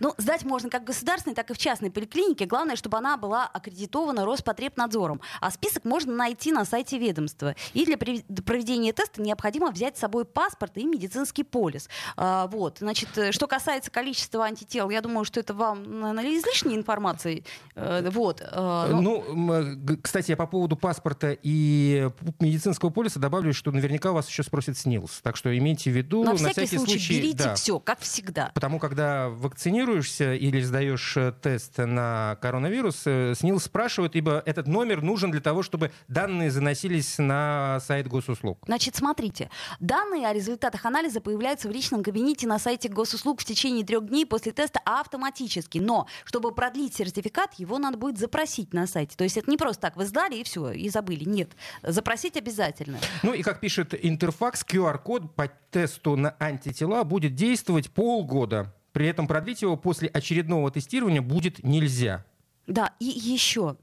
Ну, 0.00 0.14
сдать 0.18 0.44
можно 0.44 0.70
как 0.70 0.82
в 0.82 0.86
государственной, 0.86 1.34
так 1.34 1.50
и 1.50 1.54
в 1.54 1.58
частной 1.58 1.90
поликлинике. 1.90 2.46
Главное, 2.46 2.76
чтобы 2.76 2.98
она 2.98 3.16
была 3.16 3.46
аккредитована 3.46 4.24
Роспотребнадзором. 4.24 5.20
А 5.40 5.50
список 5.50 5.84
можно 5.84 6.14
найти 6.14 6.52
на 6.52 6.64
сайте 6.64 6.98
ведомства. 6.98 7.54
И 7.74 7.84
для 7.84 7.96
проведения 7.96 8.92
теста 8.92 9.22
необходимо 9.22 9.70
взять 9.70 9.96
с 9.96 10.00
собой 10.00 10.24
паспорт 10.24 10.76
и 10.76 10.84
медицинский 10.84 11.44
полис. 11.44 11.88
А, 12.16 12.46
вот. 12.48 12.78
Значит, 12.78 13.16
э, 13.16 13.32
что 13.32 13.46
касается 13.46 13.90
количества 13.90 14.44
антител, 14.44 14.90
я 14.90 15.00
думаю, 15.00 15.24
что 15.24 15.40
это 15.40 15.54
вам, 15.54 16.00
наверное, 16.00 16.38
излишней 16.38 16.76
информации. 16.76 17.44
Э, 17.74 18.08
Вот. 18.10 18.40
Э, 18.40 18.88
ну, 18.90 19.22
Ну, 19.32 19.98
кстати, 20.02 20.30
я 20.30 20.36
по 20.36 20.46
поводу 20.46 20.76
паспорта 20.76 21.36
и 21.42 22.08
медицинского 22.40 22.90
полиса 22.90 23.20
добавлю, 23.20 23.52
что 23.52 23.70
наверняка 23.70 24.10
у 24.10 24.14
вас 24.14 24.28
еще 24.28 24.42
спросят 24.42 24.76
СНИЛС. 24.78 25.20
Так 25.22 25.36
что 25.36 25.56
имейте 25.56 25.90
в 25.90 25.96
виду, 25.96 26.24
на 26.24 26.34
всякий, 26.36 26.78
случай, 26.78 27.18
берите 27.18 27.44
да. 27.44 27.54
все, 27.54 27.78
как 27.78 28.00
всегда. 28.00 28.50
Потому 28.54 28.78
когда 28.78 29.28
вакцинируешься 29.62 30.34
или 30.34 30.60
сдаешь 30.60 31.16
э, 31.16 31.32
тест 31.40 31.78
на 31.78 32.36
коронавирус, 32.42 33.02
э, 33.04 33.32
СНИЛС 33.36 33.64
спрашивают, 33.64 34.16
ибо 34.16 34.42
этот 34.44 34.66
номер 34.66 35.02
нужен 35.02 35.30
для 35.30 35.40
того, 35.40 35.62
чтобы 35.62 35.92
данные 36.08 36.50
заносились 36.50 37.18
на 37.18 37.78
сайт 37.80 38.08
госуслуг. 38.08 38.58
Значит, 38.66 38.96
смотрите, 38.96 39.50
данные 39.78 40.26
о 40.26 40.32
результатах 40.32 40.84
анализа 40.84 41.20
появляются 41.20 41.68
в 41.68 41.70
личном 41.70 42.02
кабинете 42.02 42.48
на 42.48 42.58
сайте 42.58 42.88
госуслуг 42.88 43.40
в 43.40 43.44
течение 43.44 43.86
трех 43.86 44.08
дней 44.08 44.26
после 44.26 44.50
теста 44.50 44.80
автоматически. 44.84 45.78
Но, 45.78 46.08
чтобы 46.24 46.52
продлить 46.52 46.96
сертификат, 46.96 47.54
его 47.54 47.78
надо 47.78 47.98
будет 47.98 48.18
запросить 48.18 48.74
на 48.74 48.88
сайте. 48.88 49.16
То 49.16 49.22
есть 49.22 49.36
это 49.36 49.48
не 49.48 49.56
просто 49.56 49.82
так, 49.82 49.96
вы 49.96 50.06
сдали 50.06 50.34
и 50.34 50.42
все, 50.42 50.72
и 50.72 50.88
забыли. 50.88 51.22
Нет, 51.22 51.52
запросить 51.84 52.36
обязательно. 52.36 52.98
Ну 53.22 53.32
и 53.32 53.42
как 53.42 53.60
пишет 53.60 53.94
Интерфакс, 53.94 54.64
QR-код 54.68 55.36
по 55.36 55.46
тесту 55.70 56.16
на 56.16 56.34
антитела 56.40 57.04
будет 57.04 57.36
действовать 57.36 57.92
полгода. 57.92 58.74
При 58.92 59.06
этом 59.06 59.26
продлить 59.26 59.62
его 59.62 59.76
после 59.76 60.08
очередного 60.08 60.70
тестирования 60.70 61.22
будет 61.22 61.62
нельзя. 61.64 62.24
Да, 62.66 62.92
и 63.00 63.06
еще 63.06 63.76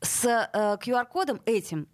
с 0.00 0.24
э, 0.24 0.48
QR-кодом 0.54 1.40
этим 1.44 1.88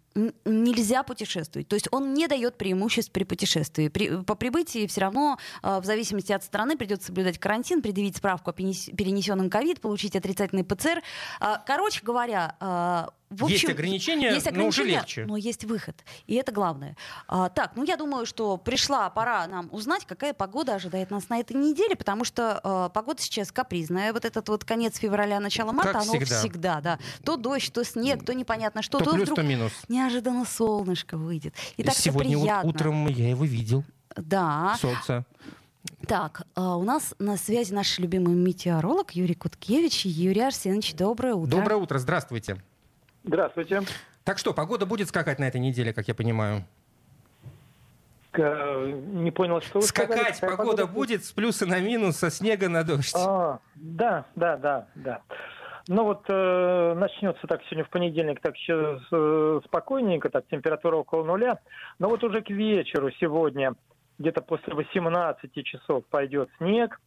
нельзя 0.45 1.03
путешествовать. 1.03 1.67
То 1.67 1.75
есть 1.75 1.87
он 1.91 2.13
не 2.13 2.27
дает 2.27 2.57
преимуществ 2.57 3.11
при 3.11 3.23
путешествии. 3.23 3.87
При- 3.87 4.21
по 4.23 4.35
прибытии 4.35 4.85
все 4.87 5.01
равно, 5.01 5.37
э, 5.63 5.79
в 5.79 5.85
зависимости 5.85 6.31
от 6.31 6.43
страны, 6.43 6.77
придется 6.77 7.07
соблюдать 7.07 7.39
карантин, 7.39 7.81
предъявить 7.81 8.17
справку 8.17 8.49
о 8.51 8.53
перенес- 8.53 8.93
перенесенном 8.95 9.49
ковид, 9.49 9.81
получить 9.81 10.15
отрицательный 10.15 10.63
ПЦР. 10.63 11.01
А, 11.39 11.57
Короче 11.65 12.01
говоря, 12.03 12.55
а, 12.59 13.09
в 13.29 13.43
общем, 13.43 13.53
Есть 13.55 13.69
ограничения, 13.69 14.31
есть 14.33 14.45
но 14.51 14.65
уже 14.65 14.81
ограничения, 14.81 14.91
легче. 14.99 15.25
но 15.25 15.37
есть 15.37 15.63
выход. 15.65 16.03
И 16.25 16.33
это 16.35 16.51
главное. 16.51 16.95
А, 17.27 17.49
так, 17.49 17.73
ну 17.75 17.83
я 17.83 17.95
думаю, 17.95 18.25
что 18.25 18.57
пришла 18.57 19.09
пора 19.11 19.45
нам 19.47 19.69
узнать, 19.71 20.05
какая 20.05 20.33
погода 20.33 20.73
ожидает 20.75 21.11
нас 21.11 21.29
на 21.29 21.39
этой 21.39 21.55
неделе, 21.55 21.95
потому 21.95 22.23
что 22.25 22.59
а, 22.63 22.89
погода 22.89 23.21
сейчас 23.21 23.51
капризная. 23.51 24.13
Вот 24.13 24.25
этот 24.25 24.49
вот 24.49 24.65
конец 24.65 24.97
февраля, 24.97 25.39
начало 25.39 25.71
марта, 25.71 25.93
Как 25.93 26.01
оно 26.03 26.19
всегда. 26.25 26.81
да. 26.81 26.99
То 27.23 27.37
дождь, 27.37 27.71
то 27.71 27.83
снег, 27.83 28.25
то 28.25 28.33
непонятно 28.33 28.81
что, 28.81 28.97
То 28.97 29.05
то, 29.05 29.11
плюс, 29.11 29.23
вдруг 29.23 29.35
то 29.35 29.43
минус. 29.43 29.71
неожиданно 29.89 30.45
солнышко 30.45 31.15
выйдет. 31.17 31.53
И 31.77 31.83
так 31.83 31.93
Сегодня 31.95 32.35
вот 32.37 32.43
приятно. 32.45 32.69
утром 32.69 33.07
я 33.07 33.29
его 33.29 33.45
видел, 33.45 33.83
Да. 34.15 34.75
солнце. 34.81 35.23
Так, 36.07 36.41
а, 36.55 36.77
у 36.77 36.83
нас 36.83 37.13
на 37.19 37.37
связи 37.37 37.73
наш 37.73 37.99
любимый 37.99 38.33
метеоролог 38.33 39.11
Юрий 39.11 39.35
Куткевич. 39.35 40.05
Юрий 40.05 40.41
Арсенович, 40.41 40.93
доброе 40.95 41.35
утро. 41.35 41.51
Доброе 41.57 41.75
утро, 41.75 41.99
здравствуйте. 41.99 42.61
Здравствуйте. 43.23 43.81
Так 44.23 44.37
что, 44.37 44.53
погода 44.53 44.85
будет 44.85 45.09
скакать 45.09 45.39
на 45.39 45.45
этой 45.47 45.59
неделе, 45.59 45.93
как 45.93 46.07
я 46.07 46.15
понимаю? 46.15 46.63
К- 48.31 48.85
Не 48.85 49.31
понял, 49.31 49.61
что 49.61 49.79
вы 49.79 49.85
сказали. 49.85 50.17
Скакать 50.19 50.39
Какая 50.39 50.57
погода 50.57 50.85
будет 50.87 51.25
с 51.25 51.31
плюса 51.31 51.65
на 51.65 51.79
минус, 51.79 52.17
со 52.17 52.29
снега 52.29 52.69
на 52.69 52.83
дождь. 52.83 53.15
А, 53.17 53.59
да, 53.75 54.25
да, 54.35 54.57
да, 54.57 54.87
да. 54.95 55.21
Ну 55.87 56.03
вот 56.03 56.23
э, 56.27 56.93
начнется 56.95 57.47
так 57.47 57.61
сегодня 57.63 57.83
в 57.83 57.89
понедельник, 57.89 58.39
так 58.41 58.55
еще 58.55 59.01
э, 59.11 59.61
спокойненько, 59.65 60.29
так 60.29 60.45
температура 60.47 60.97
около 60.97 61.23
нуля. 61.23 61.59
Но 61.97 62.09
вот 62.09 62.23
уже 62.23 62.41
к 62.41 62.51
вечеру 62.51 63.09
сегодня, 63.19 63.73
где-то 64.19 64.41
после 64.41 64.75
18 64.75 65.51
часов 65.65 66.05
пойдет 66.11 66.49
снег, 66.59 67.01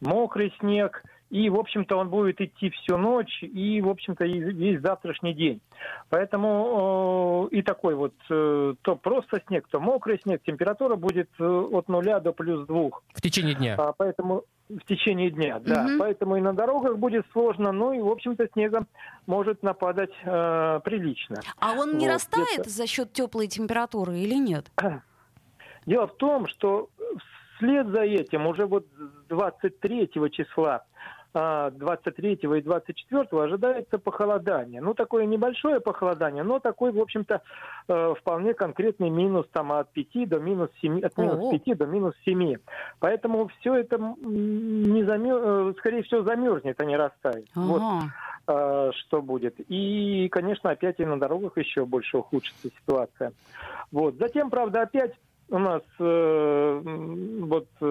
мокрый 0.00 0.54
снег, 0.60 1.02
и, 1.30 1.50
в 1.50 1.56
общем-то, 1.56 1.96
он 1.96 2.08
будет 2.08 2.40
идти 2.40 2.70
всю 2.70 2.96
ночь 2.96 3.42
и, 3.42 3.80
в 3.82 3.88
общем-то, 3.88 4.24
и 4.24 4.38
весь 4.40 4.80
завтрашний 4.80 5.34
день. 5.34 5.60
Поэтому 6.08 7.48
э, 7.52 7.56
и 7.56 7.62
такой 7.62 7.94
вот 7.94 8.14
э, 8.30 8.74
то 8.82 8.96
просто 8.96 9.40
снег, 9.46 9.66
то 9.70 9.78
мокрый 9.78 10.18
снег, 10.22 10.42
температура 10.42 10.96
будет 10.96 11.28
э, 11.38 11.44
от 11.44 11.88
нуля 11.88 12.20
до 12.20 12.32
плюс 12.32 12.66
двух. 12.66 13.02
В 13.14 13.20
течение 13.20 13.54
дня? 13.54 13.74
А, 13.76 13.92
поэтому 13.92 14.44
в 14.70 14.80
течение 14.86 15.30
дня, 15.30 15.58
да. 15.60 15.84
Мгм. 15.84 15.98
Поэтому 15.98 16.36
и 16.36 16.40
на 16.40 16.54
дорогах 16.54 16.96
будет 16.98 17.26
сложно, 17.32 17.72
ну 17.72 17.92
и, 17.92 18.00
в 18.00 18.08
общем-то, 18.08 18.48
снега 18.52 18.86
может 19.26 19.62
нападать 19.62 20.12
э, 20.24 20.80
прилично. 20.82 21.40
А 21.58 21.72
он 21.72 21.98
не 21.98 22.06
Вот, 22.06 22.14
растает 22.14 22.66
за 22.66 22.86
счет 22.86 23.12
теплой 23.12 23.48
температуры 23.48 24.18
или 24.18 24.34
нет? 24.34 24.66
Дело 25.86 26.06
в 26.06 26.16
том, 26.16 26.46
что 26.46 26.88
вслед 27.56 27.88
за 27.88 28.02
этим 28.02 28.46
уже 28.46 28.66
вот 28.66 28.86
с 28.96 29.28
23 29.28 30.10
числа, 30.30 30.84
23 31.34 32.32
и 32.34 32.62
24 32.62 33.28
ожидается 33.32 33.98
похолодание. 33.98 34.80
Ну, 34.80 34.94
такое 34.94 35.26
небольшое 35.26 35.80
похолодание, 35.80 36.42
но 36.42 36.58
такой, 36.58 36.92
в 36.92 36.98
общем-то, 36.98 37.42
э, 37.88 38.14
вполне 38.18 38.54
конкретный 38.54 39.10
минус 39.10 39.46
там 39.52 39.72
от 39.72 39.92
5 39.92 40.28
до 40.28 40.38
минус 40.38 40.70
7, 40.80 41.00
от 41.00 41.16
минус 41.18 41.38
О. 41.40 41.58
5 41.58 41.76
до 41.76 41.86
минус 41.86 42.14
7. 42.24 42.56
Поэтому 42.98 43.48
все 43.60 43.74
это 43.74 43.98
не 43.98 45.04
замер... 45.04 45.36
э, 45.42 45.74
скорее 45.78 46.02
всего, 46.02 46.22
замерзнет, 46.22 46.80
а 46.80 46.84
не 46.84 46.96
растает. 46.96 47.46
Вот 47.54 47.82
Ага. 47.82 48.88
э, 48.88 48.90
что 48.94 49.22
будет. 49.22 49.56
И, 49.68 50.28
конечно, 50.30 50.70
опять 50.70 50.98
и 50.98 51.04
на 51.04 51.18
дорогах 51.20 51.58
еще 51.58 51.84
больше 51.84 52.18
ухудшится 52.18 52.68
ситуация. 52.80 53.32
Вот. 53.92 54.14
Затем, 54.16 54.50
правда, 54.50 54.82
опять 54.82 55.12
у 55.50 55.58
нас 55.58 55.82
э, 55.98 56.80
вот 57.40 57.68
э, 57.80 57.84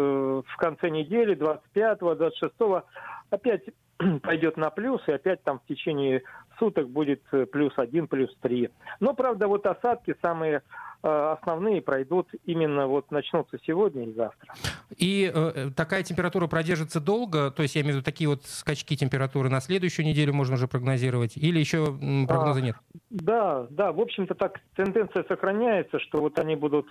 в 0.45 0.58
конце 0.58 0.89
недели, 0.89 1.36
25-го, 1.36 2.14
26-го, 2.14 2.84
опять 3.30 3.64
пойдет 4.21 4.57
на 4.57 4.69
плюс, 4.69 5.01
и 5.07 5.11
опять 5.11 5.43
там 5.43 5.59
в 5.59 5.65
течение 5.67 6.23
суток 6.59 6.89
будет 6.89 7.21
э, 7.31 7.45
плюс 7.45 7.73
один, 7.77 8.07
плюс 8.07 8.35
три. 8.41 8.69
Но, 8.99 9.13
правда, 9.13 9.47
вот 9.47 9.65
осадки 9.65 10.15
самые 10.21 10.61
э, 11.03 11.35
основные 11.37 11.81
пройдут 11.81 12.27
именно 12.45 12.87
вот 12.87 13.11
начнутся 13.11 13.57
сегодня 13.65 14.05
и 14.05 14.13
завтра. 14.13 14.53
И 14.95 15.31
э, 15.33 15.69
такая 15.75 16.03
температура 16.03 16.47
продержится 16.47 16.99
долго, 16.99 17.51
то 17.51 17.63
есть 17.63 17.75
я 17.75 17.81
имею 17.81 17.95
в 17.95 17.97
виду 17.97 18.05
такие 18.05 18.29
вот 18.29 18.45
скачки 18.45 18.95
температуры 18.95 19.49
на 19.49 19.61
следующую 19.61 20.05
неделю 20.05 20.33
можно 20.33 20.55
уже 20.55 20.67
прогнозировать, 20.67 21.37
или 21.37 21.59
еще 21.59 21.85
м, 21.87 22.27
прогноза 22.27 22.59
А, 22.59 22.63
нет? 22.63 22.75
Да, 23.09 23.67
да, 23.69 23.91
в 23.91 23.99
общем-то 23.99 24.35
так 24.35 24.59
тенденция 24.75 25.23
сохраняется, 25.27 25.99
что 25.99 26.19
вот 26.19 26.39
они 26.39 26.55
будут 26.55 26.87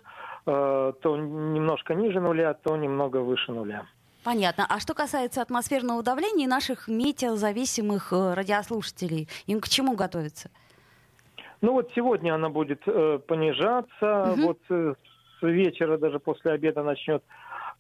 э, 0.47 0.93
то 1.03 1.17
немножко 1.17 1.95
ниже 1.95 2.21
нуля, 2.21 2.55
то 2.55 2.77
немного 2.77 3.19
выше 3.19 3.53
нуля. 3.53 3.87
Понятно. 4.27 4.67
А 4.69 4.81
что 4.81 4.93
касается 4.93 5.41
атмосферного 5.41 6.03
давления 6.03 6.47
и 6.47 6.49
наших 6.49 6.89
метеозависимых 6.89 8.13
э, 8.13 8.35
радиослушателей, 8.35 9.29
им 9.47 9.61
к 9.61 9.69
чему 9.69 9.95
готовиться? 9.95 10.51
Ну 11.61 11.75
вот 11.75 11.93
сегодня 11.95 12.35
она 12.35 12.49
будет 12.49 12.83
э, 12.89 13.21
понижаться, 13.25 14.33
Мгм. 14.33 14.47
вот 14.47 14.59
э, 14.69 14.95
с 15.39 15.43
вечера 15.47 15.97
даже 15.97 16.19
после 16.19 16.51
обеда 16.51 16.83
начнет 16.83 17.23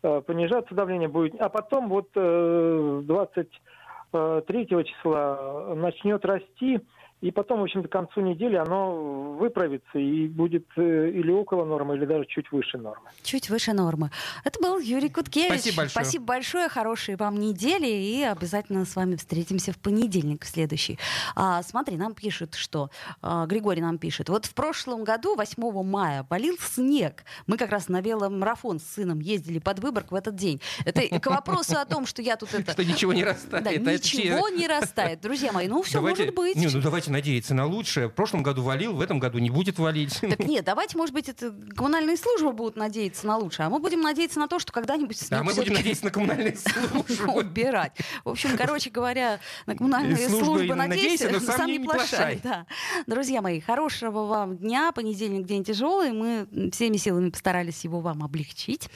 э, 0.04 0.20
понижаться 0.20 0.72
давление 0.72 1.08
будет, 1.08 1.34
а 1.40 1.48
потом 1.48 1.88
вот 1.88 2.10
э, 2.14 3.00
23 3.02 4.66
числа 4.84 5.74
начнет 5.74 6.24
расти, 6.24 6.78
и 7.22 7.30
потом, 7.30 7.60
в 7.60 7.62
общем-то, 7.62 7.88
к 7.88 7.92
концу 7.92 8.20
недели 8.20 8.56
оно 8.56 9.36
выправится 9.38 9.98
и 9.98 10.28
будет 10.28 10.66
э, 10.76 11.10
или 11.10 11.30
около 11.30 11.64
нормы, 11.64 11.96
или 11.96 12.04
даже 12.04 12.26
чуть 12.26 12.52
выше 12.52 12.76
нормы. 12.76 13.08
Чуть 13.22 13.48
выше 13.48 13.72
нормы. 13.72 14.10
Это 14.44 14.60
был 14.60 14.78
Юрий 14.78 15.08
Куткевич. 15.08 15.48
Спасибо 15.48 15.76
большое. 15.76 16.04
Спасибо 16.04 16.24
большое. 16.26 16.68
Хорошей 16.68 17.16
вам 17.16 17.40
недели. 17.40 17.86
И 17.86 18.22
обязательно 18.22 18.84
с 18.84 18.94
вами 18.94 19.16
встретимся 19.16 19.72
в 19.72 19.78
понедельник 19.78 20.44
в 20.44 20.48
следующий. 20.48 20.98
А, 21.34 21.62
смотри, 21.62 21.96
нам 21.96 22.14
пишут, 22.14 22.54
что... 22.54 22.90
а, 23.22 23.46
Григорий 23.46 23.80
нам 23.80 23.96
пишет. 23.96 24.28
Вот 24.28 24.44
в 24.44 24.54
прошлом 24.54 25.02
году, 25.02 25.36
8 25.36 25.82
мая, 25.84 26.22
полил 26.22 26.56
снег. 26.60 27.24
Мы 27.46 27.56
как 27.56 27.70
раз 27.70 27.88
на 27.88 28.02
веломарафон 28.02 28.78
с 28.78 28.84
сыном 28.84 29.20
ездили 29.20 29.58
под 29.58 29.78
Выборг 29.78 30.12
в 30.12 30.14
этот 30.14 30.34
день. 30.34 30.60
Это 30.84 31.02
к 31.18 31.26
вопросу 31.26 31.76
о 31.78 31.86
том, 31.86 32.04
что 32.04 32.20
я 32.20 32.36
тут 32.36 32.52
это... 32.54 32.72
Что 32.72 32.84
ничего 32.84 33.14
не 33.14 33.24
растает. 33.24 33.64
Да, 33.64 33.72
ничего 33.72 34.50
че- 34.50 34.56
не 34.56 34.68
растает. 34.68 35.20
Друзья 35.22 35.52
мои, 35.52 35.66
ну 35.66 35.82
все 35.82 36.00
может 36.02 36.34
быть. 36.34 36.56
Не, 36.56 36.66
ну 36.66 36.80
давайте 36.80 37.05
надеяться 37.10 37.54
на 37.54 37.66
лучшее. 37.66 38.08
В 38.08 38.12
прошлом 38.12 38.42
году 38.42 38.62
валил, 38.62 38.94
в 38.94 39.00
этом 39.00 39.18
году 39.18 39.38
не 39.38 39.50
будет 39.50 39.78
валить. 39.78 40.18
Так 40.20 40.40
нет, 40.40 40.64
давайте, 40.64 40.96
может 40.96 41.14
быть, 41.14 41.28
это 41.28 41.54
коммунальные 41.74 42.16
службы 42.16 42.52
будут 42.52 42.76
надеяться 42.76 43.26
на 43.26 43.36
лучшее, 43.36 43.66
а 43.66 43.70
мы 43.70 43.78
будем 43.78 44.00
надеяться 44.00 44.38
на 44.38 44.48
то, 44.48 44.58
что 44.58 44.72
когда-нибудь 44.72 45.16
снег 45.16 45.40
А 45.40 45.44
мы 45.44 45.54
будем 45.54 45.74
надеяться 45.74 46.04
на 46.04 46.10
коммунальные 46.10 46.56
службы. 47.06 47.32
убирать. 47.32 47.92
В 48.24 48.30
общем, 48.30 48.56
короче 48.56 48.90
говоря, 48.90 49.40
на 49.66 49.76
коммунальные 49.76 50.28
Службы 50.28 50.74
надейся, 50.74 51.26
надейся, 51.26 51.46
но 51.46 51.52
сам 51.56 51.70
не 51.70 51.78
плашай. 51.78 52.40
Да. 52.42 52.66
Друзья 53.06 53.42
мои, 53.42 53.60
хорошего 53.60 54.26
вам 54.26 54.56
дня. 54.56 54.92
Понедельник 54.92 55.46
день 55.46 55.64
тяжелый. 55.64 56.12
Мы 56.12 56.70
всеми 56.72 56.96
силами 56.96 57.30
постарались 57.30 57.84
его 57.84 58.00
вам 58.00 58.22
облегчить. 58.22 58.88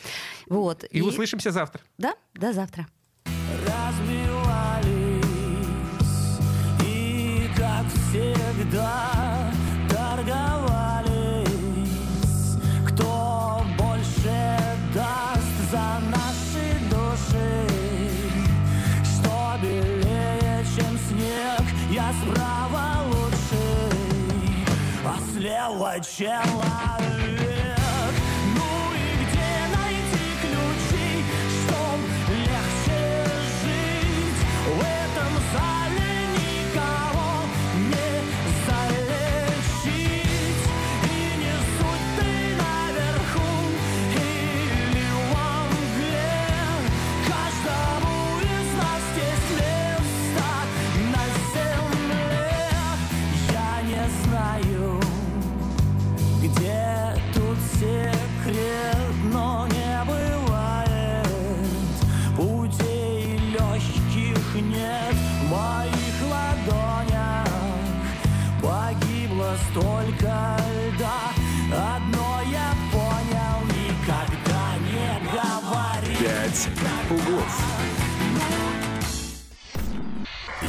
Вот. 0.48 0.84
И 0.90 1.00
услышимся 1.00 1.50
завтра. 1.50 1.80
Да, 1.98 2.14
до 2.34 2.52
завтра. 2.52 2.86
разбивались 3.26 4.39
всегда, 8.60 9.50
торговались. 9.88 11.48
Кто 12.88 13.62
больше 13.78 14.58
даст 14.94 15.70
за 15.70 16.00
наши 16.10 16.78
души? 16.90 17.66
Что 19.04 19.56
белее, 19.62 20.64
чем 20.76 20.98
снег, 21.08 21.64
я 21.90 22.12
справа 22.22 23.04
лучший. 23.06 24.66
А 25.04 25.16
слева 25.32 25.94
человек 26.00 27.09